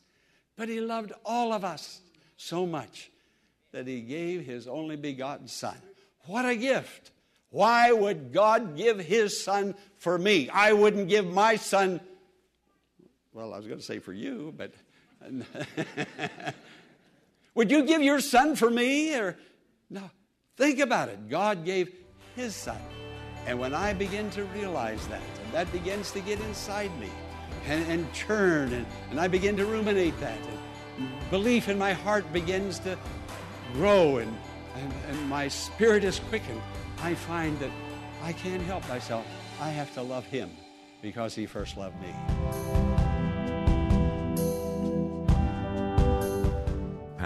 but 0.55 0.69
he 0.69 0.79
loved 0.79 1.11
all 1.25 1.53
of 1.53 1.65
us 1.65 2.01
so 2.37 2.65
much 2.65 3.11
that 3.71 3.87
he 3.87 4.01
gave 4.01 4.45
his 4.45 4.67
only 4.67 4.95
begotten 4.95 5.47
Son. 5.47 5.77
What 6.25 6.45
a 6.45 6.55
gift! 6.55 7.11
Why 7.49 7.91
would 7.91 8.31
God 8.31 8.77
give 8.77 8.99
his 8.99 9.43
Son 9.43 9.75
for 9.97 10.17
me? 10.17 10.49
I 10.49 10.71
wouldn't 10.71 11.09
give 11.09 11.25
my 11.25 11.57
Son, 11.57 11.99
well, 13.33 13.53
I 13.53 13.57
was 13.57 13.67
going 13.67 13.79
to 13.79 13.85
say 13.85 13.99
for 13.99 14.13
you, 14.13 14.53
but. 14.57 14.73
Would 17.61 17.69
you 17.69 17.83
give 17.83 18.01
your 18.01 18.21
son 18.21 18.55
for 18.55 18.71
me? 18.71 19.13
Or 19.13 19.37
no. 19.87 20.09
Think 20.57 20.79
about 20.79 21.09
it. 21.09 21.29
God 21.29 21.63
gave 21.63 21.93
his 22.35 22.55
son. 22.55 22.79
And 23.45 23.59
when 23.59 23.75
I 23.75 23.93
begin 23.93 24.31
to 24.31 24.45
realize 24.45 25.05
that, 25.09 25.21
and 25.43 25.53
that 25.53 25.71
begins 25.71 26.09
to 26.13 26.21
get 26.21 26.39
inside 26.39 26.89
me 26.99 27.11
and, 27.67 27.85
and 27.87 28.13
churn, 28.13 28.73
and, 28.73 28.83
and 29.11 29.19
I 29.19 29.27
begin 29.27 29.55
to 29.57 29.65
ruminate 29.67 30.19
that, 30.21 30.39
and 30.97 31.07
belief 31.29 31.69
in 31.69 31.77
my 31.77 31.93
heart 31.93 32.33
begins 32.33 32.79
to 32.79 32.97
grow, 33.73 34.17
and, 34.17 34.35
and, 34.77 34.93
and 35.09 35.29
my 35.29 35.47
spirit 35.47 36.03
is 36.03 36.17
quickened, 36.17 36.63
I 37.03 37.13
find 37.13 37.59
that 37.59 37.69
I 38.23 38.33
can't 38.33 38.63
help 38.63 38.89
myself. 38.89 39.23
I 39.61 39.69
have 39.69 39.93
to 39.93 40.01
love 40.01 40.25
him 40.25 40.49
because 41.03 41.35
he 41.35 41.45
first 41.45 41.77
loved 41.77 42.01
me. 42.01 42.90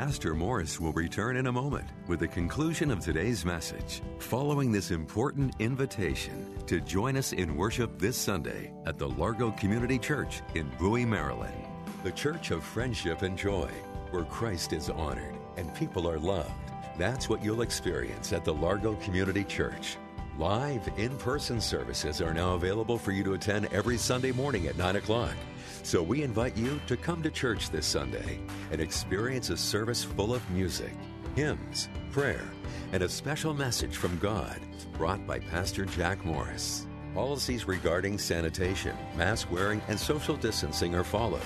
Pastor 0.05 0.35
Morris 0.35 0.79
will 0.79 0.93
return 0.93 1.35
in 1.35 1.47
a 1.47 1.51
moment 1.51 1.89
with 2.07 2.19
the 2.19 2.27
conclusion 2.27 2.91
of 2.91 2.99
today's 2.99 3.43
message, 3.43 4.03
following 4.19 4.71
this 4.71 4.91
important 4.91 5.55
invitation 5.57 6.53
to 6.67 6.79
join 6.79 7.17
us 7.17 7.33
in 7.33 7.55
worship 7.55 7.97
this 7.97 8.15
Sunday 8.15 8.71
at 8.85 8.99
the 8.99 9.09
Largo 9.09 9.49
Community 9.53 9.97
Church 9.97 10.43
in 10.53 10.69
Bowie, 10.77 11.05
Maryland. 11.05 11.55
The 12.03 12.11
church 12.11 12.51
of 12.51 12.63
friendship 12.63 13.23
and 13.23 13.35
joy, 13.35 13.67
where 14.11 14.25
Christ 14.25 14.73
is 14.73 14.91
honored 14.91 15.33
and 15.57 15.73
people 15.73 16.07
are 16.07 16.19
loved. 16.19 16.51
That's 16.99 17.27
what 17.27 17.43
you'll 17.43 17.63
experience 17.63 18.31
at 18.31 18.45
the 18.45 18.53
Largo 18.53 18.93
Community 18.97 19.43
Church. 19.43 19.97
Live 20.37 20.89
in 20.97 21.15
person 21.15 21.61
services 21.61 22.19
are 22.19 22.33
now 22.33 22.55
available 22.55 22.97
for 22.97 23.13
you 23.13 23.23
to 23.23 23.35
attend 23.35 23.69
every 23.71 23.95
Sunday 23.95 24.33
morning 24.33 24.67
at 24.67 24.77
9 24.77 24.97
o'clock. 24.97 25.33
So 25.81 26.03
we 26.03 26.23
invite 26.23 26.57
you 26.57 26.81
to 26.87 26.97
come 26.97 27.23
to 27.23 27.31
church 27.31 27.69
this 27.69 27.85
Sunday 27.85 28.41
and 28.69 28.81
experience 28.81 29.49
a 29.49 29.55
service 29.55 30.03
full 30.03 30.33
of 30.35 30.49
music, 30.49 30.91
hymns, 31.37 31.87
prayer, 32.11 32.43
and 32.91 33.01
a 33.01 33.07
special 33.07 33.53
message 33.53 33.95
from 33.95 34.19
God 34.19 34.59
brought 34.97 35.25
by 35.25 35.39
Pastor 35.39 35.85
Jack 35.85 36.25
Morris. 36.25 36.85
Policies 37.13 37.65
regarding 37.65 38.17
sanitation, 38.17 38.97
mask 39.15 39.49
wearing, 39.49 39.81
and 39.87 39.97
social 39.97 40.35
distancing 40.35 40.95
are 40.95 41.05
followed, 41.05 41.39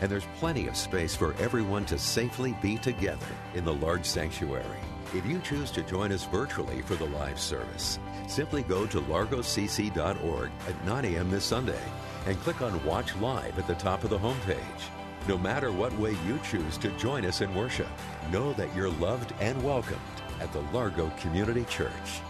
and 0.00 0.08
there's 0.08 0.28
plenty 0.38 0.68
of 0.68 0.76
space 0.76 1.16
for 1.16 1.34
everyone 1.40 1.84
to 1.86 1.98
safely 1.98 2.56
be 2.62 2.78
together 2.78 3.26
in 3.54 3.64
the 3.64 3.74
large 3.74 4.04
sanctuary. 4.04 4.62
If 5.14 5.24
you 5.24 5.38
choose 5.38 5.70
to 5.70 5.82
join 5.82 6.10
us 6.10 6.24
virtually 6.26 6.82
for 6.82 6.96
the 6.96 7.06
live 7.06 7.38
service, 7.38 7.98
simply 8.26 8.62
go 8.64 8.86
to 8.86 9.00
largocc.org 9.02 10.50
at 10.68 10.84
9 10.84 11.04
a.m. 11.04 11.30
this 11.30 11.44
Sunday 11.44 11.82
and 12.26 12.38
click 12.40 12.60
on 12.60 12.84
Watch 12.84 13.14
Live 13.16 13.56
at 13.58 13.68
the 13.68 13.76
top 13.76 14.02
of 14.02 14.10
the 14.10 14.18
homepage. 14.18 14.58
No 15.28 15.38
matter 15.38 15.70
what 15.70 15.96
way 15.98 16.16
you 16.26 16.40
choose 16.50 16.76
to 16.78 16.90
join 16.98 17.24
us 17.24 17.40
in 17.40 17.54
worship, 17.54 17.88
know 18.32 18.52
that 18.54 18.74
you're 18.74 18.90
loved 18.90 19.32
and 19.40 19.62
welcomed 19.62 20.00
at 20.40 20.52
the 20.52 20.60
Largo 20.72 21.08
Community 21.18 21.64
Church. 21.66 22.20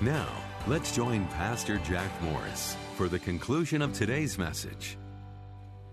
Now, 0.00 0.28
let's 0.66 0.94
join 0.94 1.26
Pastor 1.28 1.78
Jack 1.78 2.10
Morris 2.22 2.76
for 2.96 3.08
the 3.08 3.18
conclusion 3.18 3.82
of 3.82 3.92
today's 3.92 4.38
message. 4.38 4.96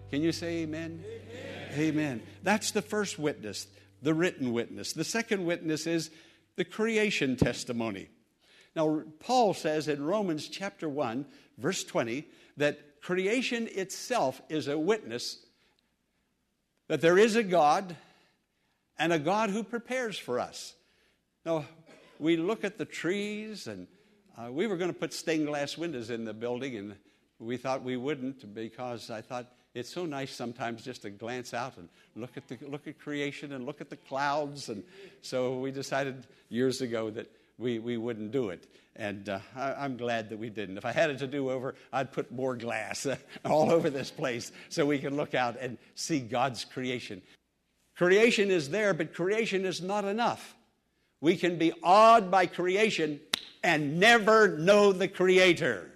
Can 0.09 0.21
you 0.21 0.31
say 0.31 0.63
amen? 0.63 1.03
Amen? 1.03 1.79
amen. 1.79 2.23
That's 2.43 2.71
the 2.71 2.81
first 2.81 3.19
witness, 3.19 3.67
the 4.05 4.13
written 4.13 4.53
witness. 4.53 4.93
The 4.93 5.03
second 5.03 5.45
witness 5.45 5.87
is 5.87 6.11
the 6.57 6.63
creation 6.63 7.35
testimony. 7.35 8.07
Now, 8.75 9.01
Paul 9.19 9.55
says 9.55 9.87
in 9.87 10.05
Romans 10.05 10.47
chapter 10.47 10.87
1, 10.87 11.25
verse 11.57 11.83
20, 11.83 12.27
that 12.57 13.01
creation 13.01 13.67
itself 13.71 14.43
is 14.47 14.67
a 14.67 14.77
witness 14.77 15.39
that 16.87 17.01
there 17.01 17.17
is 17.17 17.35
a 17.35 17.41
God 17.41 17.95
and 18.99 19.11
a 19.11 19.17
God 19.17 19.49
who 19.49 19.63
prepares 19.63 20.19
for 20.19 20.39
us. 20.39 20.75
Now, 21.43 21.65
we 22.19 22.37
look 22.37 22.63
at 22.63 22.77
the 22.77 22.85
trees, 22.85 23.65
and 23.65 23.87
uh, 24.37 24.51
we 24.51 24.67
were 24.67 24.77
going 24.77 24.93
to 24.93 24.99
put 24.99 25.13
stained 25.13 25.47
glass 25.47 25.79
windows 25.79 26.11
in 26.11 26.25
the 26.25 26.33
building, 26.33 26.77
and 26.77 26.95
we 27.39 27.57
thought 27.57 27.81
we 27.81 27.97
wouldn't 27.97 28.53
because 28.53 29.09
I 29.09 29.21
thought 29.21 29.51
it's 29.75 29.93
so 29.93 30.05
nice 30.05 30.33
sometimes 30.33 30.83
just 30.83 31.03
to 31.03 31.11
glance 31.11 31.53
out 31.53 31.77
and 31.77 31.89
look 32.15 32.37
at 32.37 32.47
the 32.47 32.57
look 32.67 32.87
at 32.87 32.97
creation 32.97 33.51
and 33.51 33.65
look 33.65 33.81
at 33.81 33.89
the 33.89 33.97
clouds, 33.97 34.69
and 34.69 34.83
so 35.21 35.59
we 35.59 35.69
decided 35.69 36.25
years 36.49 36.81
ago 36.81 37.11
that 37.11 37.29
we, 37.57 37.79
we 37.79 37.97
wouldn't 37.97 38.31
do 38.31 38.49
it. 38.49 38.67
And 38.95 39.27
uh, 39.27 39.39
I, 39.55 39.85
am 39.85 39.97
glad 39.97 40.29
that 40.29 40.39
we 40.39 40.49
didn't. 40.49 40.77
If 40.77 40.85
I 40.85 40.93
had 40.93 41.09
it 41.09 41.19
to 41.19 41.27
do 41.27 41.51
over, 41.51 41.75
I'd 41.91 42.11
put 42.11 42.31
more 42.31 42.55
glass 42.55 43.05
all 43.45 43.69
over 43.69 43.89
this 43.89 44.09
place 44.09 44.51
so 44.69 44.85
we 44.85 44.99
can 44.99 45.17
look 45.17 45.35
out 45.35 45.57
and 45.59 45.77
see 45.95 46.19
God's 46.19 46.63
creation. 46.63 47.21
Creation 47.97 48.51
is 48.51 48.69
there, 48.69 48.93
but 48.93 49.13
creation 49.13 49.65
is 49.65 49.81
not 49.81 50.05
enough. 50.05 50.55
We 51.21 51.35
can 51.35 51.57
be 51.57 51.73
awed 51.83 52.29
by 52.29 52.45
creation 52.45 53.19
and 53.63 53.99
never 53.99 54.57
know 54.57 54.91
the 54.91 55.07
Creator. 55.07 55.89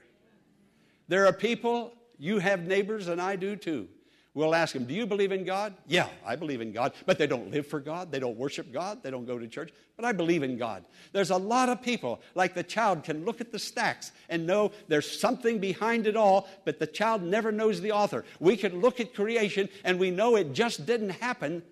There 1.07 1.25
are 1.25 1.33
people, 1.33 1.93
you 2.19 2.39
have 2.39 2.67
neighbors, 2.67 3.07
and 3.07 3.21
I 3.21 3.35
do 3.37 3.55
too. 3.55 3.87
We'll 4.35 4.53
ask 4.53 4.73
them, 4.73 4.85
Do 4.85 4.93
you 4.93 5.07
believe 5.07 5.31
in 5.31 5.43
God? 5.43 5.73
Yeah, 5.87 6.07
I 6.25 6.35
believe 6.35 6.61
in 6.61 6.71
God. 6.71 6.93
But 7.05 7.17
they 7.17 7.25
don't 7.25 7.49
live 7.49 7.65
for 7.65 7.79
God. 7.79 8.11
They 8.11 8.19
don't 8.19 8.37
worship 8.37 8.71
God. 8.71 9.01
They 9.01 9.09
don't 9.09 9.25
go 9.25 9.39
to 9.39 9.47
church. 9.47 9.71
But 9.95 10.05
I 10.05 10.11
believe 10.11 10.43
in 10.43 10.57
God. 10.57 10.85
There's 11.13 11.31
a 11.31 11.37
lot 11.37 11.67
of 11.67 11.81
people, 11.81 12.21
like 12.35 12.53
the 12.53 12.63
child, 12.63 13.03
can 13.03 13.25
look 13.25 13.41
at 13.41 13.51
the 13.51 13.57
stacks 13.57 14.11
and 14.29 14.45
know 14.45 14.71
there's 14.87 15.19
something 15.19 15.59
behind 15.59 16.05
it 16.05 16.15
all, 16.15 16.47
but 16.63 16.77
the 16.77 16.87
child 16.87 17.23
never 17.23 17.51
knows 17.51 17.81
the 17.81 17.91
author. 17.91 18.23
We 18.39 18.55
can 18.55 18.81
look 18.81 18.99
at 18.99 19.15
creation 19.15 19.67
and 19.83 19.99
we 19.99 20.11
know 20.11 20.35
it 20.35 20.53
just 20.53 20.85
didn't 20.85 21.09
happen, 21.09 21.63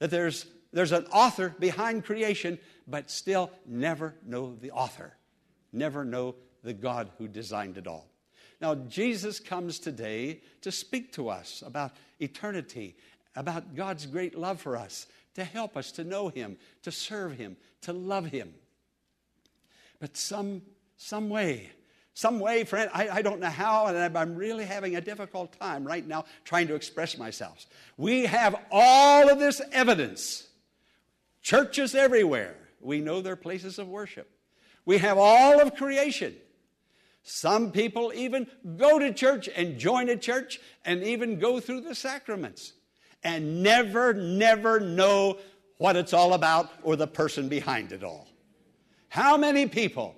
that 0.00 0.10
there's, 0.10 0.46
there's 0.72 0.92
an 0.92 1.06
author 1.06 1.54
behind 1.58 2.04
creation, 2.04 2.58
but 2.86 3.10
still 3.10 3.50
never 3.66 4.14
know 4.26 4.54
the 4.60 4.70
author, 4.70 5.16
never 5.72 6.04
know 6.04 6.34
the 6.62 6.74
God 6.74 7.10
who 7.18 7.26
designed 7.26 7.78
it 7.78 7.86
all. 7.86 8.06
Now, 8.60 8.74
Jesus 8.74 9.40
comes 9.40 9.78
today 9.78 10.42
to 10.60 10.70
speak 10.70 11.12
to 11.14 11.28
us 11.30 11.62
about 11.64 11.92
eternity, 12.18 12.96
about 13.34 13.74
God's 13.74 14.06
great 14.06 14.36
love 14.36 14.60
for 14.60 14.76
us, 14.76 15.06
to 15.34 15.44
help 15.44 15.76
us 15.76 15.92
to 15.92 16.04
know 16.04 16.28
Him, 16.28 16.58
to 16.82 16.92
serve 16.92 17.38
Him, 17.38 17.56
to 17.82 17.92
love 17.92 18.26
Him. 18.26 18.52
But 19.98 20.16
some, 20.16 20.62
some 20.96 21.30
way, 21.30 21.70
some 22.12 22.38
way, 22.38 22.64
friend, 22.64 22.90
I, 22.92 23.08
I 23.08 23.22
don't 23.22 23.40
know 23.40 23.48
how, 23.48 23.86
and 23.86 24.18
I'm 24.18 24.34
really 24.34 24.66
having 24.66 24.96
a 24.96 25.00
difficult 25.00 25.58
time 25.58 25.84
right 25.84 26.06
now 26.06 26.26
trying 26.44 26.68
to 26.68 26.74
express 26.74 27.16
myself. 27.16 27.66
We 27.96 28.26
have 28.26 28.56
all 28.70 29.30
of 29.30 29.38
this 29.38 29.62
evidence, 29.72 30.46
churches 31.40 31.94
everywhere. 31.94 32.56
We 32.80 33.00
know 33.00 33.22
their 33.22 33.36
places 33.36 33.78
of 33.78 33.88
worship. 33.88 34.30
We 34.84 34.98
have 34.98 35.16
all 35.18 35.60
of 35.60 35.74
creation. 35.76 36.34
Some 37.22 37.70
people 37.70 38.12
even 38.14 38.46
go 38.76 38.98
to 38.98 39.12
church 39.12 39.48
and 39.54 39.78
join 39.78 40.08
a 40.08 40.16
church 40.16 40.60
and 40.84 41.02
even 41.02 41.38
go 41.38 41.60
through 41.60 41.82
the 41.82 41.94
sacraments 41.94 42.72
and 43.22 43.62
never, 43.62 44.14
never 44.14 44.80
know 44.80 45.38
what 45.78 45.96
it's 45.96 46.12
all 46.12 46.34
about 46.34 46.70
or 46.82 46.96
the 46.96 47.06
person 47.06 47.48
behind 47.48 47.92
it 47.92 48.02
all. 48.02 48.28
How 49.08 49.36
many 49.36 49.66
people 49.66 50.14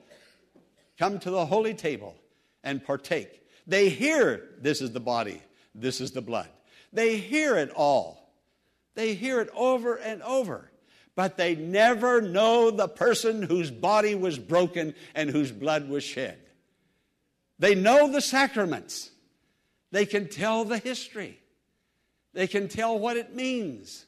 come 0.99 1.18
to 1.21 1.30
the 1.30 1.47
holy 1.47 1.75
table 1.75 2.14
and 2.62 2.85
partake? 2.85 3.42
They 3.66 3.88
hear 3.88 4.50
this 4.61 4.80
is 4.80 4.92
the 4.92 5.00
body, 5.00 5.42
this 5.75 6.00
is 6.00 6.12
the 6.12 6.23
blood. 6.23 6.49
They 6.92 7.16
hear 7.16 7.56
it 7.56 7.71
all. 7.71 8.35
They 8.94 9.14
hear 9.14 9.40
it 9.40 9.49
over 9.54 9.97
and 9.97 10.23
over. 10.23 10.71
But 11.14 11.37
they 11.37 11.54
never 11.54 12.21
know 12.21 12.71
the 12.71 12.88
person 12.88 13.42
whose 13.42 13.71
body 13.71 14.14
was 14.14 14.38
broken 14.38 14.94
and 15.14 15.30
whose 15.30 15.52
blood 15.52 15.88
was 15.88 16.04
shed. 16.04 16.38
They 17.62 17.76
know 17.76 18.11
the 18.11 18.21
sacraments. 18.21 19.12
They 19.92 20.04
can 20.04 20.26
tell 20.26 20.64
the 20.64 20.78
history. 20.78 21.38
They 22.35 22.49
can 22.49 22.66
tell 22.66 22.99
what 22.99 23.16
it 23.16 23.37
means. 23.37 24.04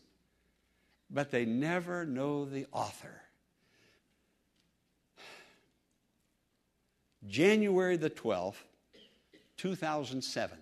But 1.09 1.31
they 1.31 1.45
never 1.45 2.05
know 2.05 2.47
the 2.47 2.67
author. 2.73 3.23
January 7.29 7.97
the 7.97 8.11
12th, 8.11 8.57
2007. 9.57 10.59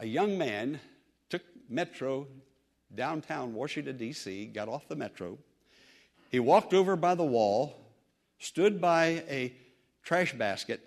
A 0.00 0.06
young 0.06 0.36
man 0.36 0.80
took 1.28 1.42
metro 1.68 2.26
downtown 2.92 3.54
Washington, 3.54 3.96
D.C., 3.96 4.46
got 4.46 4.68
off 4.68 4.88
the 4.88 4.96
metro. 4.96 5.38
He 6.32 6.40
walked 6.40 6.74
over 6.74 6.96
by 6.96 7.14
the 7.14 7.22
wall, 7.22 7.76
stood 8.40 8.80
by 8.80 9.22
a 9.28 9.54
trash 10.10 10.32
basket, 10.32 10.80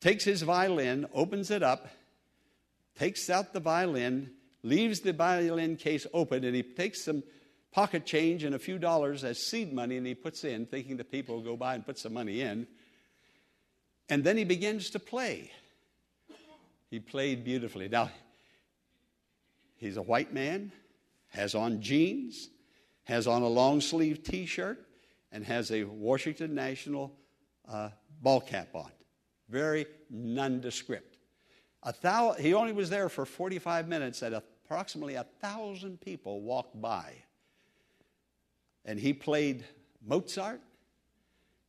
takes 0.00 0.24
his 0.24 0.42
violin, 0.42 1.06
opens 1.14 1.48
it 1.48 1.62
up, 1.62 1.86
takes 2.98 3.30
out 3.30 3.52
the 3.52 3.60
violin, 3.60 4.32
leaves 4.64 4.98
the 4.98 5.12
violin 5.12 5.76
case 5.76 6.08
open, 6.12 6.42
and 6.42 6.56
he 6.56 6.64
takes 6.64 7.04
some 7.04 7.22
pocket 7.70 8.04
change 8.04 8.42
and 8.42 8.52
a 8.52 8.58
few 8.58 8.80
dollars 8.80 9.22
as 9.22 9.38
seed 9.46 9.72
money 9.72 9.96
and 9.96 10.04
he 10.04 10.16
puts 10.16 10.42
in, 10.42 10.66
thinking 10.66 10.96
the 10.96 11.04
people 11.04 11.36
will 11.36 11.44
go 11.44 11.56
by 11.56 11.76
and 11.76 11.86
put 11.86 12.00
some 12.00 12.12
money 12.12 12.40
in. 12.40 12.66
And 14.08 14.24
then 14.24 14.36
he 14.36 14.42
begins 14.42 14.90
to 14.90 14.98
play. 14.98 15.52
He 16.90 16.98
played 16.98 17.44
beautifully. 17.44 17.88
Now, 17.88 18.10
he's 19.76 19.96
a 19.96 20.02
white 20.02 20.34
man, 20.34 20.72
has 21.28 21.54
on 21.54 21.80
jeans, 21.80 22.48
has 23.04 23.28
on 23.28 23.42
a 23.42 23.48
long 23.48 23.80
sleeve 23.80 24.24
t 24.24 24.46
shirt, 24.46 24.84
and 25.30 25.44
has 25.44 25.70
a 25.70 25.84
Washington 25.84 26.56
National 26.56 27.12
uh, 27.70 27.90
ball 28.20 28.40
cap 28.40 28.74
on. 28.74 28.90
Very 29.48 29.86
nondescript. 30.10 31.16
A 31.82 31.94
thou- 32.00 32.32
he 32.32 32.52
only 32.52 32.72
was 32.72 32.90
there 32.90 33.08
for 33.08 33.24
45 33.24 33.88
minutes, 33.88 34.22
and 34.22 34.34
approximately 34.34 35.14
a 35.14 35.24
thousand 35.40 36.00
people 36.00 36.42
walked 36.42 36.80
by. 36.80 37.14
And 38.84 38.98
he 38.98 39.12
played 39.12 39.64
Mozart, 40.04 40.60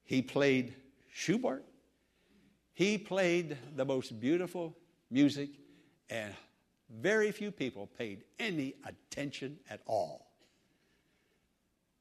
he 0.04 0.22
played 0.22 0.76
Schubert, 1.14 1.64
he 2.74 2.98
played 2.98 3.58
the 3.76 3.86
most 3.86 4.20
beautiful 4.20 4.76
music, 5.10 5.50
and 6.10 6.34
very 6.90 7.32
few 7.32 7.52
people 7.52 7.88
paid 7.98 8.24
any 8.40 8.76
attention 8.86 9.60
at 9.70 9.82
all. 9.86 10.28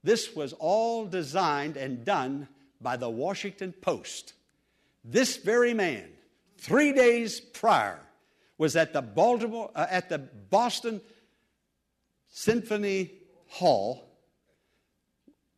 This 0.02 0.34
was 0.34 0.52
all 0.54 1.06
designed 1.06 1.76
and 1.76 2.04
done 2.04 2.48
by 2.80 2.96
the 2.96 3.10
Washington 3.10 3.72
Post. 3.72 4.34
This 5.04 5.36
very 5.36 5.74
man, 5.74 6.08
three 6.58 6.92
days 6.92 7.40
prior, 7.40 8.00
was 8.58 8.76
at 8.76 8.92
the 8.92 9.02
Baltimore, 9.02 9.70
uh, 9.74 9.86
at 9.90 10.08
the 10.08 10.18
Boston 10.18 11.00
Symphony 12.28 13.12
Hall 13.48 14.06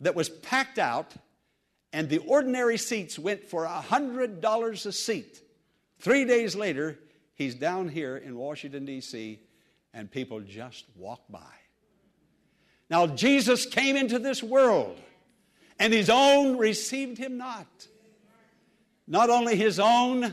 that 0.01 0.15
was 0.15 0.29
packed 0.29 0.79
out, 0.79 1.15
and 1.93 2.09
the 2.09 2.19
ordinary 2.19 2.79
seats 2.79 3.19
went 3.19 3.49
for 3.49 3.67
$100 3.67 4.87
a 4.87 4.93
seat. 4.93 5.43
Three 5.99 6.25
days 6.25 6.57
later, 6.57 6.99
he's 7.35 7.55
down 7.55 7.89
here 7.89 8.17
in 8.17 8.37
Washington, 8.37 8.85
D.C., 8.85 9.41
and 9.95 10.11
people 10.11 10.41
just 10.41 10.87
walk 10.97 11.21
by. 11.29 11.53
Now, 12.89 13.07
Jesus 13.07 13.67
came 13.67 13.97
into 13.97 14.19
this 14.19 14.43
world 14.43 14.99
and 15.83 15.93
his 15.93 16.09
own 16.09 16.59
received 16.59 17.19
him 17.19 17.37
not. 17.37 17.89
Not 19.09 19.31
only 19.31 19.57
his 19.57 19.81
own, 19.81 20.33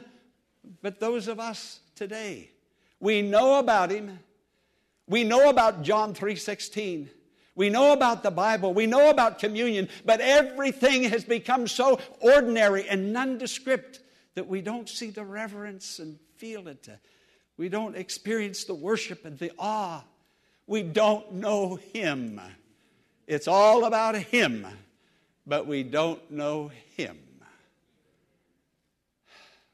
but 0.84 1.00
those 1.00 1.28
of 1.28 1.40
us 1.40 1.80
today. 1.96 2.52
We 3.00 3.24
know 3.24 3.58
about 3.58 3.90
him. 3.90 4.20
We 5.08 5.24
know 5.24 5.50
about 5.50 5.82
John 5.82 6.14
3:16. 6.14 7.10
We 7.56 7.70
know 7.70 7.94
about 7.94 8.22
the 8.22 8.30
Bible. 8.30 8.76
We 8.76 8.86
know 8.86 9.10
about 9.10 9.40
communion, 9.40 9.90
but 10.06 10.22
everything 10.22 11.02
has 11.06 11.24
become 11.24 11.68
so 11.68 12.00
ordinary 12.20 12.88
and 12.88 13.12
nondescript 13.12 14.02
that 14.36 14.46
we 14.46 14.62
don't 14.62 14.88
see 14.88 15.10
the 15.10 15.26
reverence 15.26 15.98
and 15.98 16.20
feel 16.36 16.68
it. 16.68 16.88
We 17.58 17.70
don't 17.70 17.98
experience 17.98 18.66
the 18.66 18.76
worship 18.76 19.26
and 19.26 19.40
the 19.40 19.52
awe. 19.58 20.04
We 20.68 20.84
don't 20.84 21.34
know 21.34 21.78
him. 21.78 22.40
It's 23.26 23.48
all 23.48 23.86
about 23.86 24.16
him 24.16 24.68
but 25.50 25.66
we 25.66 25.82
don't 25.82 26.30
know 26.30 26.72
Him. 26.96 27.18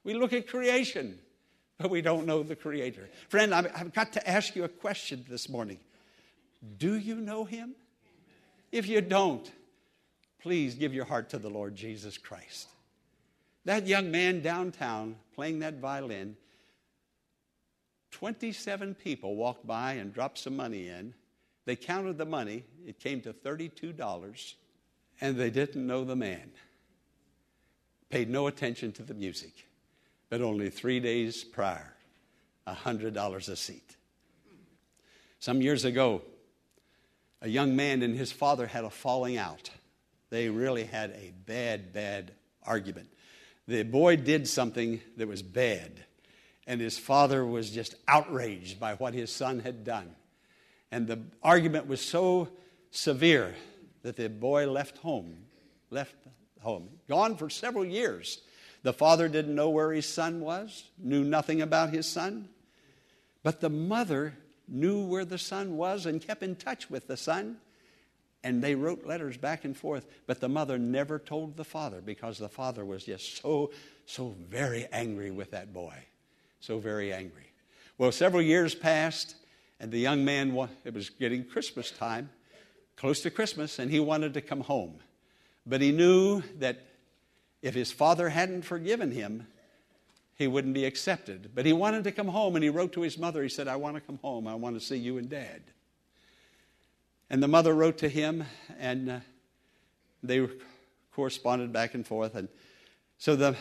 We 0.06 0.14
look 0.14 0.32
at 0.32 0.48
creation, 0.48 1.20
but 1.78 1.92
we 1.92 2.02
don't 2.02 2.26
know 2.26 2.44
the 2.44 2.56
Creator. 2.56 3.10
Friend, 3.28 3.54
I've 3.54 3.94
got 3.94 4.14
to 4.14 4.28
ask 4.28 4.56
you 4.56 4.64
a 4.64 4.70
question 4.70 5.26
this 5.30 5.50
morning. 5.50 5.80
Do 6.78 6.96
you 6.96 7.16
know 7.16 7.44
Him? 7.44 7.76
If 8.72 8.88
you 8.88 9.02
don't, 9.02 9.52
please 10.42 10.76
give 10.76 10.94
your 10.94 11.06
heart 11.06 11.30
to 11.32 11.40
the 11.40 11.50
Lord 11.50 11.76
Jesus 11.76 12.18
Christ. 12.18 12.70
That 13.66 13.86
young 13.86 14.12
man 14.12 14.42
downtown 14.42 15.18
playing 15.34 15.60
that 15.60 15.80
violin, 15.80 16.38
27 18.12 18.96
people 18.96 19.36
walked 19.36 19.68
by 19.68 19.94
and 19.94 20.14
dropped 20.14 20.38
some 20.38 20.56
money 20.56 20.88
in. 20.88 21.14
They 21.66 21.76
counted 21.76 22.18
the 22.18 22.26
money, 22.26 22.64
it 22.86 23.00
came 23.00 23.22
to 23.22 23.34
$32 23.34 24.54
and 25.22 25.38
they 25.38 25.50
didn't 25.50 25.86
know 25.86 26.04
the 26.04 26.16
man. 26.16 26.52
Paid 28.10 28.30
no 28.30 28.48
attention 28.48 28.92
to 28.94 29.04
the 29.04 29.14
music, 29.14 29.68
but 30.30 30.42
only 30.42 30.70
three 30.70 31.00
days 31.00 31.44
prior, 31.44 31.94
$100 32.68 33.50
a 33.50 33.56
seat. 33.56 33.96
Some 35.40 35.62
years 35.62 35.86
ago, 35.86 36.22
a 37.42 37.50
young 37.50 37.76
man 37.76 38.02
and 38.02 38.16
his 38.16 38.32
father 38.32 38.68
had 38.68 38.84
a 38.84 38.90
falling 38.90 39.38
out. 39.38 39.70
They 40.30 40.50
really 40.50 40.84
had 40.84 41.12
a 41.12 41.34
bad, 41.46 41.94
bad 41.94 42.32
argument. 42.64 43.10
The 43.68 43.84
boy 43.84 44.16
did 44.16 44.48
something 44.48 45.02
that 45.18 45.28
was 45.28 45.42
bad, 45.42 46.04
and 46.68 46.82
his 46.82 46.98
father 46.98 47.46
was 47.46 47.70
just 47.70 47.96
outraged 48.08 48.80
by 48.80 48.96
what 48.96 49.14
his 49.14 49.32
son 49.32 49.60
had 49.60 49.84
done. 49.84 50.16
And 50.92 51.08
the 51.08 51.20
argument 51.44 51.88
was 51.88 52.02
so 52.02 52.50
severe 52.92 53.56
that 54.06 54.18
the 54.18 54.30
boy 54.30 54.70
left 54.70 55.00
home, 55.00 55.36
left 55.90 56.14
home, 56.62 56.88
gone 57.10 57.36
for 57.36 57.50
several 57.50 57.84
years. 57.84 58.40
The 58.84 58.94
father 58.94 59.28
didn't 59.28 59.56
know 59.56 59.72
where 59.72 59.92
his 59.92 60.08
son 60.08 60.42
was, 60.42 60.84
knew 61.00 61.24
nothing 61.24 61.64
about 61.64 61.90
his 61.90 62.06
son. 62.06 62.48
But 63.42 63.62
the 63.62 63.70
mother 63.72 64.38
knew 64.68 65.04
where 65.04 65.26
the 65.26 65.40
son 65.40 65.76
was 65.76 66.06
and 66.06 66.22
kept 66.22 66.44
in 66.44 66.56
touch 66.56 66.88
with 66.88 67.08
the 67.08 67.18
son. 67.18 67.58
And 68.44 68.64
they 68.64 68.76
wrote 68.76 69.08
letters 69.08 69.38
back 69.38 69.66
and 69.66 69.76
forth. 69.76 70.06
But 70.28 70.40
the 70.40 70.50
mother 70.50 70.78
never 70.78 71.18
told 71.18 71.58
the 71.58 71.66
father 71.66 72.00
because 72.00 72.38
the 72.38 72.48
father 72.48 72.86
was 72.86 73.06
just 73.06 73.42
so, 73.42 73.72
so 74.06 74.36
very 74.48 74.86
angry 74.92 75.32
with 75.32 75.50
that 75.50 75.74
boy. 75.74 75.96
So 76.60 76.78
very 76.78 77.12
angry. 77.12 77.52
Well, 77.98 78.12
several 78.12 78.44
years 78.44 78.76
passed, 78.76 79.36
and 79.80 79.92
the 79.92 79.98
young 79.98 80.24
man, 80.24 80.56
it 80.84 80.94
was 80.94 81.10
getting 81.10 81.44
Christmas 81.44 81.90
time, 81.90 82.30
close 82.96 83.22
to 83.22 83.30
Christmas, 83.30 83.80
and 83.80 83.92
he 83.92 84.00
wanted 84.00 84.34
to 84.34 84.42
come 84.42 84.62
home. 84.62 85.00
But 85.66 85.82
he 85.82 85.92
knew 85.92 86.42
that 86.60 86.86
if 87.62 87.74
his 87.74 87.92
father 87.92 88.30
hadn't 88.30 88.64
forgiven 88.64 89.12
him, 89.12 89.48
he 90.36 90.48
wouldn't 90.48 90.74
be 90.74 90.86
accepted. 90.86 91.52
But 91.56 91.66
he 91.66 91.74
wanted 91.74 92.04
to 92.04 92.12
come 92.12 92.28
home, 92.28 92.56
and 92.56 92.64
he 92.64 92.70
wrote 92.70 92.94
to 92.94 93.02
his 93.02 93.18
mother. 93.18 93.42
He 93.42 93.50
said, 93.50 93.68
I 93.68 93.78
want 93.78 93.96
to 93.96 94.02
come 94.02 94.20
home. 94.22 94.48
I 94.48 94.56
want 94.56 94.80
to 94.80 94.86
see 94.86 94.98
you 94.98 95.18
and 95.18 95.30
dad. 95.30 95.64
And 97.30 97.42
the 97.42 97.48
mother 97.48 97.74
wrote 97.74 97.98
to 98.00 98.10
him, 98.10 98.44
and 98.78 99.10
uh, 99.10 99.20
they 100.22 100.48
corresponded 101.14 101.72
back 101.72 101.94
and 101.96 102.06
forth. 102.06 102.36
And 102.36 102.50
so 103.18 103.36
the, 103.36 103.56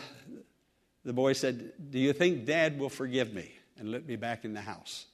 the 1.03 1.13
boy 1.13 1.33
said, 1.33 1.71
Do 1.89 1.97
you 1.97 2.13
think 2.13 2.45
dad 2.45 2.77
will 2.77 2.89
forgive 2.89 3.33
me 3.33 3.51
and 3.77 3.91
let 3.91 4.05
me 4.05 4.17
back 4.17 4.45
in 4.45 4.53
the 4.53 4.61
house? 4.61 5.05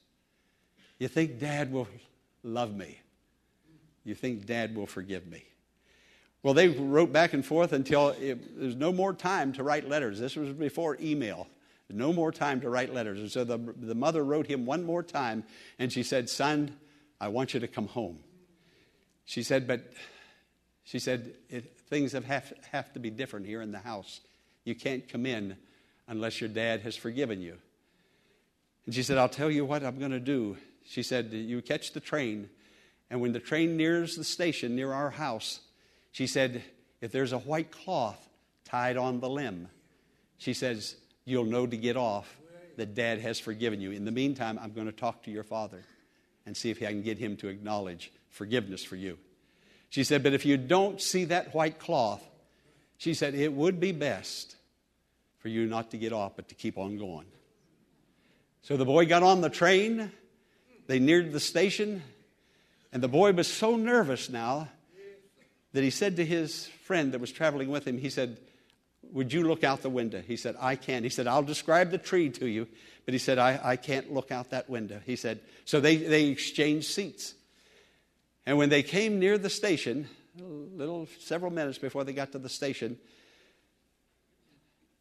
You 0.98 1.08
think 1.08 1.38
dad 1.38 1.72
will 1.72 1.88
love 2.42 2.74
me? 2.74 2.98
You 4.04 4.14
think 4.14 4.46
dad 4.46 4.74
will 4.74 4.86
forgive 4.86 5.26
me? 5.26 5.44
Well, 6.42 6.54
they 6.54 6.68
wrote 6.68 7.12
back 7.12 7.34
and 7.34 7.44
forth 7.44 7.72
until 7.72 8.14
there's 8.18 8.74
no 8.74 8.92
more 8.92 9.12
time 9.12 9.52
to 9.54 9.62
write 9.62 9.88
letters. 9.88 10.18
This 10.18 10.34
was 10.34 10.50
before 10.50 10.96
email. 11.00 11.46
No 11.88 12.12
more 12.12 12.32
time 12.32 12.60
to 12.62 12.70
write 12.70 12.92
letters. 12.92 13.20
And 13.20 13.30
so 13.30 13.44
the, 13.44 13.58
the 13.58 13.94
mother 13.94 14.24
wrote 14.24 14.46
him 14.46 14.64
one 14.64 14.82
more 14.82 15.02
time, 15.02 15.44
and 15.78 15.92
she 15.92 16.02
said, 16.02 16.30
Son, 16.30 16.74
I 17.20 17.28
want 17.28 17.54
you 17.54 17.60
to 17.60 17.68
come 17.68 17.86
home. 17.86 18.18
She 19.24 19.42
said, 19.42 19.68
But 19.68 19.92
she 20.84 20.98
said, 20.98 21.34
things 21.88 22.12
have, 22.12 22.24
have, 22.24 22.52
have 22.70 22.92
to 22.94 22.98
be 22.98 23.10
different 23.10 23.46
here 23.46 23.62
in 23.62 23.70
the 23.70 23.78
house. 23.78 24.20
You 24.64 24.74
can't 24.74 25.08
come 25.08 25.26
in 25.26 25.56
unless 26.08 26.40
your 26.40 26.48
dad 26.48 26.80
has 26.80 26.96
forgiven 26.96 27.40
you. 27.40 27.58
And 28.86 28.94
she 28.94 29.02
said, 29.02 29.18
I'll 29.18 29.28
tell 29.28 29.50
you 29.50 29.64
what 29.64 29.84
I'm 29.84 29.98
going 29.98 30.10
to 30.10 30.20
do. 30.20 30.56
She 30.84 31.02
said, 31.02 31.32
You 31.32 31.62
catch 31.62 31.92
the 31.92 32.00
train, 32.00 32.48
and 33.12 33.20
when 33.20 33.32
the 33.32 33.40
train 33.40 33.76
nears 33.76 34.16
the 34.16 34.24
station 34.24 34.74
near 34.74 34.90
our 34.90 35.10
house, 35.10 35.60
she 36.12 36.26
said, 36.26 36.62
If 37.02 37.12
there's 37.12 37.32
a 37.32 37.38
white 37.38 37.70
cloth 37.70 38.26
tied 38.64 38.96
on 38.96 39.20
the 39.20 39.28
limb, 39.28 39.68
she 40.38 40.54
says, 40.54 40.96
You'll 41.26 41.44
know 41.44 41.66
to 41.66 41.76
get 41.76 41.98
off 41.98 42.34
that 42.78 42.94
dad 42.94 43.20
has 43.20 43.38
forgiven 43.38 43.82
you. 43.82 43.90
In 43.90 44.06
the 44.06 44.10
meantime, 44.10 44.58
I'm 44.62 44.72
going 44.72 44.86
to 44.86 44.94
talk 44.94 45.24
to 45.24 45.30
your 45.30 45.44
father 45.44 45.82
and 46.46 46.56
see 46.56 46.70
if 46.70 46.82
I 46.82 46.86
can 46.86 47.02
get 47.02 47.18
him 47.18 47.36
to 47.36 47.48
acknowledge 47.48 48.10
forgiveness 48.30 48.82
for 48.82 48.96
you. 48.96 49.18
She 49.90 50.04
said, 50.04 50.22
But 50.22 50.32
if 50.32 50.46
you 50.46 50.56
don't 50.56 50.98
see 50.98 51.26
that 51.26 51.54
white 51.54 51.78
cloth, 51.78 52.26
she 52.96 53.12
said, 53.12 53.34
it 53.34 53.52
would 53.52 53.78
be 53.78 53.92
best 53.92 54.56
for 55.40 55.48
you 55.48 55.66
not 55.66 55.90
to 55.90 55.98
get 55.98 56.14
off, 56.14 56.32
but 56.34 56.48
to 56.48 56.54
keep 56.54 56.78
on 56.78 56.96
going. 56.96 57.26
So 58.62 58.78
the 58.78 58.86
boy 58.86 59.04
got 59.04 59.22
on 59.22 59.42
the 59.42 59.50
train. 59.50 60.10
They 60.86 60.98
neared 60.98 61.32
the 61.32 61.40
station. 61.40 62.02
And 62.92 63.02
the 63.02 63.08
boy 63.08 63.32
was 63.32 63.48
so 63.48 63.76
nervous 63.76 64.28
now 64.28 64.68
that 65.72 65.82
he 65.82 65.90
said 65.90 66.16
to 66.16 66.24
his 66.24 66.66
friend 66.84 67.12
that 67.12 67.20
was 67.20 67.32
traveling 67.32 67.70
with 67.70 67.86
him, 67.86 67.98
he 67.98 68.10
said, 68.10 68.36
Would 69.12 69.32
you 69.32 69.44
look 69.44 69.64
out 69.64 69.82
the 69.82 69.90
window? 69.90 70.20
He 70.20 70.36
said, 70.36 70.56
I 70.60 70.76
can't. 70.76 71.02
He 71.02 71.08
said, 71.08 71.26
I'll 71.26 71.42
describe 71.42 71.90
the 71.90 71.98
tree 71.98 72.28
to 72.30 72.46
you, 72.46 72.68
but 73.06 73.14
he 73.14 73.18
said, 73.18 73.38
I, 73.38 73.58
I 73.62 73.76
can't 73.76 74.12
look 74.12 74.30
out 74.30 74.50
that 74.50 74.68
window. 74.68 75.00
He 75.06 75.16
said, 75.16 75.40
So 75.64 75.80
they, 75.80 75.96
they 75.96 76.26
exchanged 76.26 76.88
seats. 76.88 77.34
And 78.44 78.58
when 78.58 78.68
they 78.68 78.82
came 78.82 79.18
near 79.18 79.38
the 79.38 79.50
station, 79.50 80.08
little 80.36 81.08
several 81.20 81.50
minutes 81.50 81.78
before 81.78 82.04
they 82.04 82.12
got 82.12 82.32
to 82.32 82.38
the 82.38 82.48
station, 82.48 82.98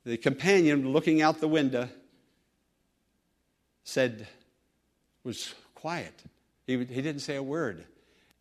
the 0.05 0.17
companion 0.17 0.93
looking 0.93 1.21
out 1.21 1.39
the 1.39 1.47
window 1.47 1.89
said, 3.83 4.27
was 5.23 5.53
quiet. 5.75 6.13
He, 6.67 6.77
he 6.77 7.01
didn't 7.01 7.19
say 7.19 7.35
a 7.35 7.43
word. 7.43 7.85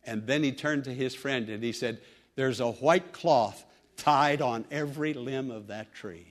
And 0.03 0.25
then 0.25 0.43
he 0.43 0.51
turned 0.51 0.85
to 0.85 0.93
his 0.93 1.13
friend 1.13 1.49
and 1.49 1.63
he 1.63 1.71
said, 1.71 2.01
there's 2.35 2.59
a 2.59 2.71
white 2.71 3.13
cloth 3.13 3.65
tied 3.97 4.41
on 4.41 4.65
every 4.71 5.13
limb 5.13 5.51
of 5.51 5.67
that 5.67 5.93
tree. 5.93 6.27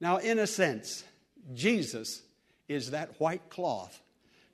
Now, 0.00 0.18
in 0.18 0.38
a 0.38 0.46
sense, 0.46 1.04
Jesus 1.54 2.22
is 2.68 2.92
that 2.92 3.20
white 3.20 3.50
cloth 3.50 4.00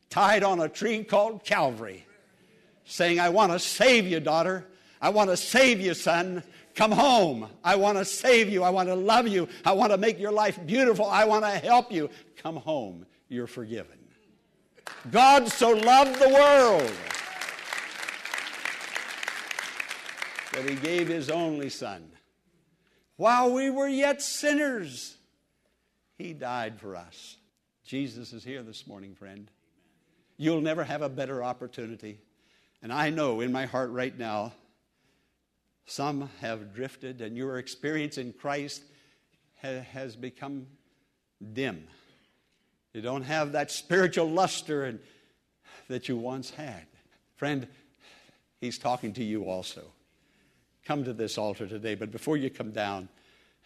tied 0.08 0.42
on 0.42 0.60
a 0.60 0.68
tree 0.68 1.04
called 1.04 1.44
Calvary, 1.44 2.06
saying, 2.84 3.20
I 3.20 3.28
want 3.28 3.52
to 3.52 3.58
save 3.58 4.06
you, 4.06 4.20
daughter. 4.20 4.66
I 5.00 5.10
want 5.10 5.30
to 5.30 5.36
save 5.36 5.80
you, 5.80 5.94
son. 5.94 6.42
Come 6.74 6.92
home. 6.92 7.48
I 7.64 7.76
want 7.76 7.98
to 7.98 8.04
save 8.04 8.48
you. 8.48 8.62
I 8.62 8.70
want 8.70 8.88
to 8.88 8.94
love 8.94 9.28
you. 9.28 9.48
I 9.64 9.72
want 9.72 9.92
to 9.92 9.98
make 9.98 10.18
your 10.18 10.32
life 10.32 10.58
beautiful. 10.66 11.06
I 11.06 11.24
want 11.24 11.44
to 11.44 11.50
help 11.50 11.92
you. 11.92 12.10
Come 12.36 12.56
home. 12.56 13.06
You're 13.28 13.46
forgiven. 13.46 13.99
God 15.10 15.48
so 15.48 15.70
loved 15.70 16.20
the 16.20 16.28
world 16.28 16.92
that 20.52 20.68
he 20.68 20.76
gave 20.76 21.08
his 21.08 21.30
only 21.30 21.70
son. 21.70 22.10
While 23.16 23.52
we 23.52 23.70
were 23.70 23.88
yet 23.88 24.22
sinners, 24.22 25.16
he 26.16 26.32
died 26.32 26.78
for 26.78 26.96
us. 26.96 27.36
Jesus 27.84 28.32
is 28.32 28.44
here 28.44 28.62
this 28.62 28.86
morning, 28.86 29.14
friend. 29.14 29.50
You'll 30.36 30.60
never 30.60 30.84
have 30.84 31.02
a 31.02 31.08
better 31.08 31.42
opportunity. 31.42 32.18
And 32.82 32.92
I 32.92 33.10
know 33.10 33.40
in 33.40 33.52
my 33.52 33.66
heart 33.66 33.90
right 33.90 34.16
now, 34.16 34.52
some 35.86 36.30
have 36.40 36.72
drifted, 36.74 37.20
and 37.20 37.36
your 37.36 37.58
experience 37.58 38.16
in 38.16 38.32
Christ 38.32 38.82
ha- 39.60 39.82
has 39.92 40.16
become 40.16 40.66
dim. 41.52 41.88
You 42.92 43.02
don't 43.02 43.22
have 43.22 43.52
that 43.52 43.70
spiritual 43.70 44.30
luster 44.30 44.84
and, 44.84 44.98
that 45.88 46.08
you 46.08 46.16
once 46.16 46.50
had. 46.50 46.86
Friend, 47.36 47.66
He's 48.60 48.78
talking 48.78 49.14
to 49.14 49.24
you 49.24 49.48
also 49.48 49.82
come 50.90 51.04
to 51.04 51.12
this 51.12 51.38
altar 51.38 51.68
today. 51.68 51.94
But 51.94 52.10
before 52.10 52.36
you 52.36 52.50
come 52.50 52.72
down, 52.72 53.08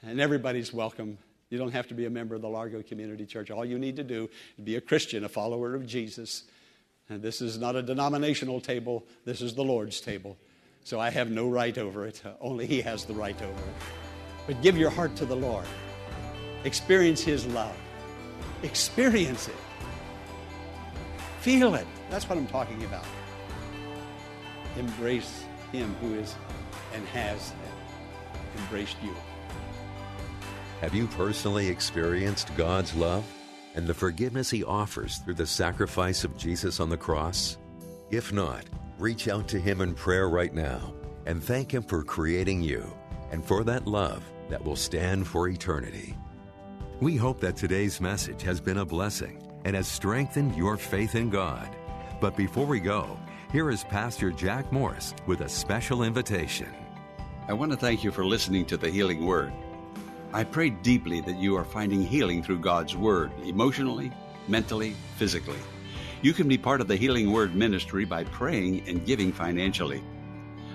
and 0.02 0.20
everybody's 0.20 0.74
welcome, 0.74 1.16
you 1.48 1.56
don't 1.56 1.72
have 1.72 1.88
to 1.88 1.94
be 1.94 2.04
a 2.04 2.10
member 2.10 2.34
of 2.34 2.42
the 2.42 2.48
Largo 2.48 2.82
Community 2.82 3.24
Church. 3.24 3.50
All 3.50 3.64
you 3.64 3.78
need 3.78 3.96
to 3.96 4.04
do 4.04 4.28
is 4.58 4.64
be 4.64 4.76
a 4.76 4.80
Christian, 4.80 5.24
a 5.24 5.28
follower 5.28 5.74
of 5.74 5.86
Jesus. 5.86 6.44
And 7.08 7.22
this 7.22 7.40
is 7.40 7.58
not 7.58 7.76
a 7.76 7.82
denominational 7.82 8.60
table, 8.60 9.06
this 9.24 9.40
is 9.40 9.54
the 9.54 9.64
Lord's 9.64 10.00
table. 10.00 10.36
So 10.84 11.00
I 11.00 11.08
have 11.10 11.30
no 11.30 11.48
right 11.48 11.76
over 11.78 12.06
it, 12.06 12.20
only 12.40 12.66
He 12.66 12.82
has 12.82 13.04
the 13.04 13.14
right 13.14 13.40
over 13.40 13.52
it. 13.52 13.76
But 14.46 14.60
give 14.60 14.76
your 14.76 14.90
heart 14.90 15.16
to 15.16 15.24
the 15.24 15.36
Lord, 15.36 15.64
experience 16.64 17.22
His 17.22 17.46
love, 17.46 17.76
experience 18.64 19.48
it, 19.48 19.56
feel 21.40 21.74
it. 21.74 21.86
That's 22.10 22.28
what 22.28 22.38
I'm 22.38 22.46
talking 22.46 22.82
about. 22.84 23.04
Embrace 24.76 25.44
Him 25.72 25.94
who 26.00 26.14
is 26.14 26.34
and 26.94 27.06
has 27.08 27.52
embraced 28.58 28.96
you. 29.02 29.14
Have 30.80 30.94
you 30.94 31.06
personally 31.08 31.68
experienced 31.68 32.54
God's 32.56 32.94
love 32.94 33.24
and 33.74 33.86
the 33.86 33.94
forgiveness 33.94 34.50
He 34.50 34.64
offers 34.64 35.18
through 35.18 35.34
the 35.34 35.46
sacrifice 35.46 36.24
of 36.24 36.36
Jesus 36.36 36.80
on 36.80 36.88
the 36.88 36.96
cross? 36.96 37.58
If 38.10 38.32
not, 38.32 38.64
reach 38.98 39.28
out 39.28 39.48
to 39.48 39.60
Him 39.60 39.80
in 39.80 39.94
prayer 39.94 40.28
right 40.28 40.54
now 40.54 40.94
and 41.26 41.42
thank 41.42 41.72
Him 41.72 41.82
for 41.82 42.02
creating 42.02 42.62
you 42.62 42.84
and 43.30 43.44
for 43.44 43.64
that 43.64 43.86
love 43.86 44.22
that 44.48 44.64
will 44.64 44.76
stand 44.76 45.26
for 45.26 45.48
eternity. 45.48 46.16
We 47.00 47.16
hope 47.16 47.40
that 47.40 47.56
today's 47.56 48.00
message 48.00 48.42
has 48.42 48.60
been 48.60 48.78
a 48.78 48.84
blessing 48.84 49.42
and 49.64 49.74
has 49.74 49.88
strengthened 49.88 50.54
your 50.54 50.76
faith 50.76 51.16
in 51.16 51.28
God. 51.28 51.68
But 52.20 52.36
before 52.36 52.66
we 52.66 52.78
go, 52.78 53.18
here 53.50 53.68
is 53.68 53.82
Pastor 53.82 54.30
Jack 54.30 54.70
Morris 54.70 55.12
with 55.26 55.40
a 55.40 55.48
special 55.48 56.04
invitation. 56.04 56.72
I 57.48 57.52
want 57.52 57.72
to 57.72 57.76
thank 57.76 58.04
you 58.04 58.12
for 58.12 58.24
listening 58.24 58.64
to 58.66 58.76
the 58.76 58.90
Healing 58.90 59.26
Word. 59.26 59.52
I 60.32 60.44
pray 60.44 60.70
deeply 60.70 61.20
that 61.22 61.36
you 61.36 61.56
are 61.56 61.64
finding 61.64 62.00
healing 62.00 62.44
through 62.44 62.60
God's 62.60 62.94
Word, 62.94 63.32
emotionally, 63.44 64.12
mentally, 64.46 64.94
physically. 65.16 65.58
You 66.22 66.32
can 66.32 66.46
be 66.46 66.56
part 66.56 66.80
of 66.80 66.86
the 66.86 66.96
Healing 66.96 67.32
Word 67.32 67.56
ministry 67.56 68.04
by 68.04 68.22
praying 68.22 68.88
and 68.88 69.04
giving 69.04 69.32
financially. 69.32 70.02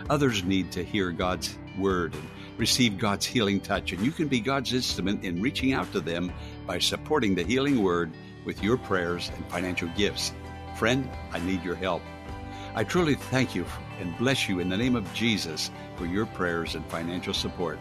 Others 0.10 0.44
need 0.44 0.70
to 0.74 0.84
hear 0.84 1.12
God's 1.12 1.58
Word 1.78 2.14
and 2.14 2.30
receive 2.60 2.98
God's 2.98 3.26
healing 3.26 3.62
touch, 3.62 3.94
and 3.94 4.06
you 4.06 4.12
can 4.12 4.28
be 4.28 4.42
God's 4.42 4.74
instrument 4.74 5.24
in 5.24 5.42
reaching 5.42 5.74
out 5.74 5.92
to 5.94 6.02
them 6.02 6.32
by 6.68 6.78
supporting 6.78 7.34
the 7.34 7.44
Healing 7.44 7.82
Word 7.82 8.12
with 8.46 8.62
your 8.62 8.78
prayers 8.78 9.32
and 9.36 9.50
financial 9.50 9.88
gifts. 9.90 10.34
Friend, 10.76 11.10
I 11.32 11.40
need 11.40 11.64
your 11.64 11.76
help. 11.76 12.02
I 12.76 12.84
truly 12.84 13.16
thank 13.16 13.56
you 13.56 13.66
and 14.00 14.16
bless 14.18 14.48
you 14.48 14.60
in 14.60 14.70
the 14.70 14.78
name 14.78 14.96
of 14.96 15.12
Jesus 15.14 15.72
for 15.96 16.06
your 16.06 16.26
prayers 16.26 16.76
and 16.76 16.86
financial 16.88 17.34
support. 17.34 17.80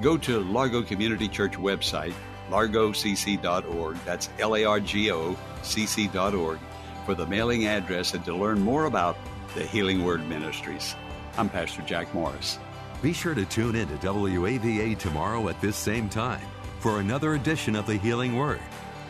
Go 0.00 0.16
to 0.18 0.40
Largo 0.40 0.82
Community 0.82 1.28
Church 1.28 1.52
website, 1.52 2.14
largocc.org, 2.50 3.96
that's 4.04 4.28
L 4.38 4.56
A 4.56 4.64
R 4.64 4.80
G 4.80 5.10
O 5.12 5.36
C 5.62 5.86
C.org, 5.86 6.58
for 7.06 7.14
the 7.14 7.26
mailing 7.26 7.66
address 7.66 8.14
and 8.14 8.24
to 8.24 8.34
learn 8.34 8.60
more 8.60 8.86
about 8.86 9.16
the 9.54 9.62
Healing 9.64 10.04
Word 10.04 10.28
Ministries. 10.28 10.94
I'm 11.38 11.48
Pastor 11.48 11.82
Jack 11.82 12.12
Morris. 12.12 12.58
Be 13.02 13.14
sure 13.14 13.34
to 13.34 13.46
tune 13.46 13.76
in 13.76 13.88
to 13.88 13.96
WAVA 13.96 14.98
tomorrow 14.98 15.48
at 15.48 15.58
this 15.62 15.76
same 15.76 16.10
time 16.10 16.46
for 16.80 17.00
another 17.00 17.34
edition 17.34 17.74
of 17.74 17.86
the 17.86 17.96
Healing 17.96 18.36
Word. 18.36 18.60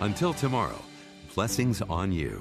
Until 0.01 0.33
tomorrow, 0.33 0.81
blessings 1.35 1.83
on 1.83 2.13
you. 2.13 2.41